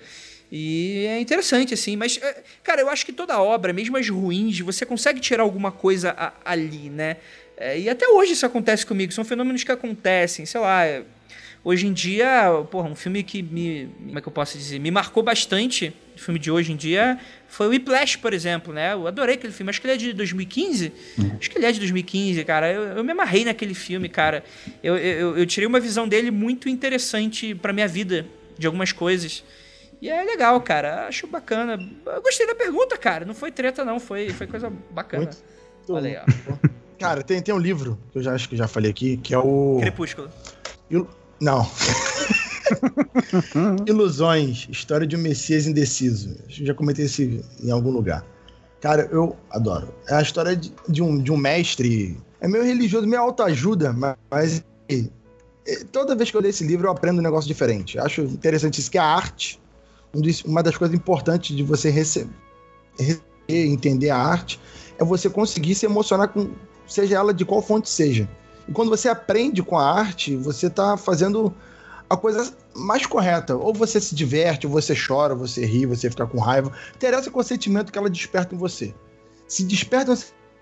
[0.51, 4.59] E é interessante, assim, mas, é, cara, eu acho que toda obra, mesmo as ruins,
[4.59, 7.17] você consegue tirar alguma coisa a, ali, né?
[7.55, 10.81] É, e até hoje isso acontece comigo, são fenômenos que acontecem, sei lá.
[11.63, 13.87] Hoje em dia, porra, um filme que me.
[13.99, 14.79] Como é que eu posso dizer?
[14.79, 18.93] Me marcou bastante, o filme de hoje em dia, foi o Whiplash, por exemplo, né?
[18.93, 20.91] Eu adorei aquele filme, acho que ele é de 2015.
[21.19, 21.37] Uhum.
[21.39, 22.71] Acho que ele é de 2015, cara.
[22.71, 24.43] Eu, eu me amarrei naquele filme, cara.
[24.83, 28.25] Eu, eu, eu tirei uma visão dele muito interessante pra minha vida,
[28.57, 29.43] de algumas coisas.
[30.01, 31.07] E é legal, cara.
[31.07, 31.77] Acho bacana.
[32.05, 33.23] Eu gostei da pergunta, cara.
[33.23, 33.99] Não foi treta, não.
[33.99, 35.25] Foi, foi coisa bacana.
[35.25, 35.37] Muito
[35.89, 36.25] Olha aí, ó.
[36.99, 39.37] Cara, tem, tem um livro que eu já acho que já falei aqui, que é
[39.37, 39.77] o.
[39.79, 40.29] Crepúsculo.
[40.89, 41.07] Il...
[41.39, 41.69] Não.
[43.87, 46.37] Ilusões, história de um Messias indeciso.
[46.47, 48.25] Acho que já comentei isso em algum lugar.
[48.79, 49.93] Cara, eu adoro.
[50.07, 52.17] É a história de, de um, de um mestre.
[52.39, 54.63] É meio religioso, meio autoajuda, mas, mas
[55.91, 57.99] toda vez que eu leio esse livro eu aprendo um negócio diferente.
[57.99, 59.61] Acho interessante isso, que a arte
[60.45, 62.29] uma das coisas importantes de você receber,
[63.47, 64.59] entender a arte
[64.97, 66.51] é você conseguir se emocionar com,
[66.85, 68.29] seja ela de qual fonte seja.
[68.67, 71.53] E quando você aprende com a arte, você está fazendo
[72.09, 73.55] a coisa mais correta.
[73.55, 76.71] Ou você se diverte, ou você chora, você ri, você fica com raiva.
[76.95, 78.93] Interessa com o sentimento que ela desperta em você.
[79.47, 80.17] Se desperta um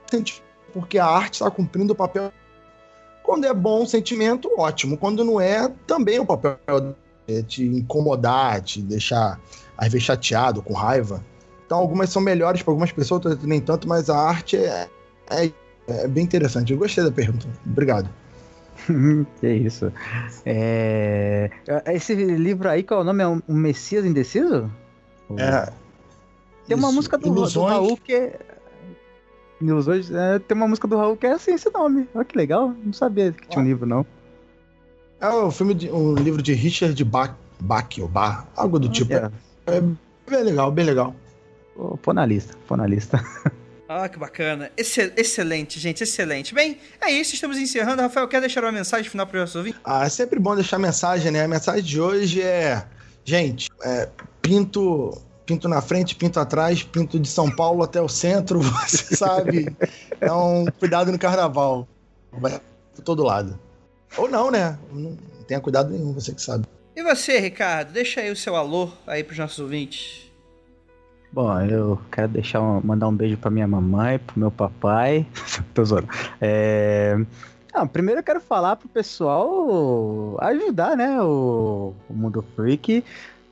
[0.10, 2.32] sentimento porque a arte está cumprindo o papel.
[3.24, 4.97] Quando é bom o sentimento, ótimo.
[4.97, 6.95] Quando não é, também é o papel
[7.30, 9.40] é, te incomodar, te deixar,
[9.78, 11.24] às vezes, chateado, com raiva.
[11.66, 14.90] Então, algumas são melhores para algumas pessoas, outras nem tanto, mas a arte é,
[15.30, 15.52] é,
[15.88, 16.74] é bem interessante.
[16.74, 17.48] Eu gostei da pergunta.
[17.66, 18.10] Obrigado.
[19.40, 19.92] que isso.
[20.46, 21.50] É...
[21.94, 23.24] Esse livro aí, qual é o nome?
[23.24, 24.72] É um Messias Indeciso?
[25.38, 25.72] É.
[26.68, 27.54] Tem uma música do, Ilusões...
[27.54, 28.40] do Raul que é...
[29.62, 32.08] Hoje, é, tem uma música do Raul que é assim esse nome.
[32.16, 32.74] Olha que legal.
[32.84, 34.06] Não sabia que tinha um livro, não.
[35.22, 39.13] É o filme de um livro de Richard Bach, Bach ou Bar, algo do tipo.
[39.13, 39.30] É.
[39.67, 41.13] É bem legal, bem legal.
[41.76, 43.24] Pô, pô na lista, pô na lista.
[43.91, 44.70] Ah, que bacana.
[44.78, 46.53] Excel- excelente, gente, excelente.
[46.53, 48.03] Bem, é isso, estamos encerrando.
[48.03, 49.80] Rafael, quer deixar uma mensagem final para o nosso ouvinte?
[49.84, 51.43] Ah, é sempre bom deixar mensagem, né?
[51.43, 52.86] A mensagem de hoje é,
[53.26, 54.07] gente, é,
[54.43, 59.76] pinto, pinto na frente, pinto atrás, pinto de São Paulo até o centro, você sabe.
[60.15, 61.88] Então, cuidado no carnaval.
[62.32, 62.61] Vai
[62.95, 63.59] por todo lado.
[64.18, 64.78] Ou não, né?
[64.91, 65.16] Não
[65.47, 66.66] tenha cuidado nenhum, você que sabe.
[66.95, 70.30] E você, Ricardo, deixa aí o seu alô aí pros nossos ouvintes.
[71.32, 75.26] Bom, eu quero deixar um- mandar um beijo pra minha mamãe, pro meu papai.
[75.74, 76.07] Tô zoando.
[76.41, 77.16] É...
[77.72, 81.22] Ah, primeiro eu quero falar pro pessoal ajudar, né?
[81.22, 83.03] O, o Mundo Freak,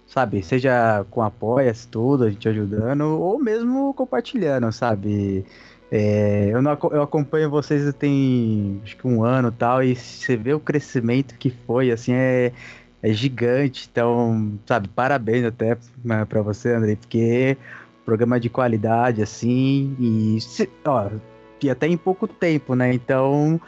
[0.07, 0.41] sabe?
[0.41, 5.45] Seja com apoia-se tudo, a gente ajudando, ou mesmo compartilhando, sabe?
[5.89, 10.53] É, eu, não, eu acompanho vocês tem acho que um ano tal, e você vê
[10.53, 12.51] o crescimento que foi, assim, é,
[13.01, 13.87] é gigante.
[13.91, 15.77] Então, sabe, parabéns até
[16.27, 17.57] pra você, Andrei, porque
[18.05, 20.37] programa de qualidade, assim, e,
[20.85, 21.09] ó,
[21.61, 22.93] e até em pouco tempo, né?
[22.93, 23.59] Então,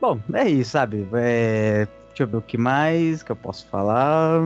[0.00, 1.06] bom, é isso, sabe?
[1.14, 4.42] É, deixa eu ver o que mais que eu posso falar.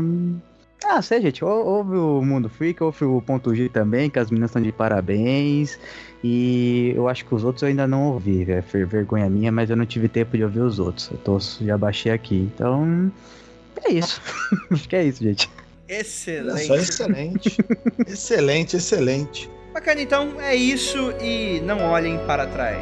[0.84, 4.30] Ah, sei, gente, ou- ouve o Mundo Freak, ouve o Ponto G também, que as
[4.30, 5.78] meninas estão de parabéns.
[6.22, 9.70] E eu acho que os outros eu ainda não ouvi, é ver- vergonha minha, mas
[9.70, 11.10] eu não tive tempo de ouvir os outros.
[11.10, 13.10] Eu tô, já baixei aqui, então.
[13.84, 14.20] É isso.
[14.70, 15.50] acho que é isso, gente.
[15.88, 16.66] Excelente.
[16.66, 17.58] só, excelente.
[18.06, 19.50] excelente, excelente.
[19.72, 22.78] Bacana, então é isso e não olhem para trás.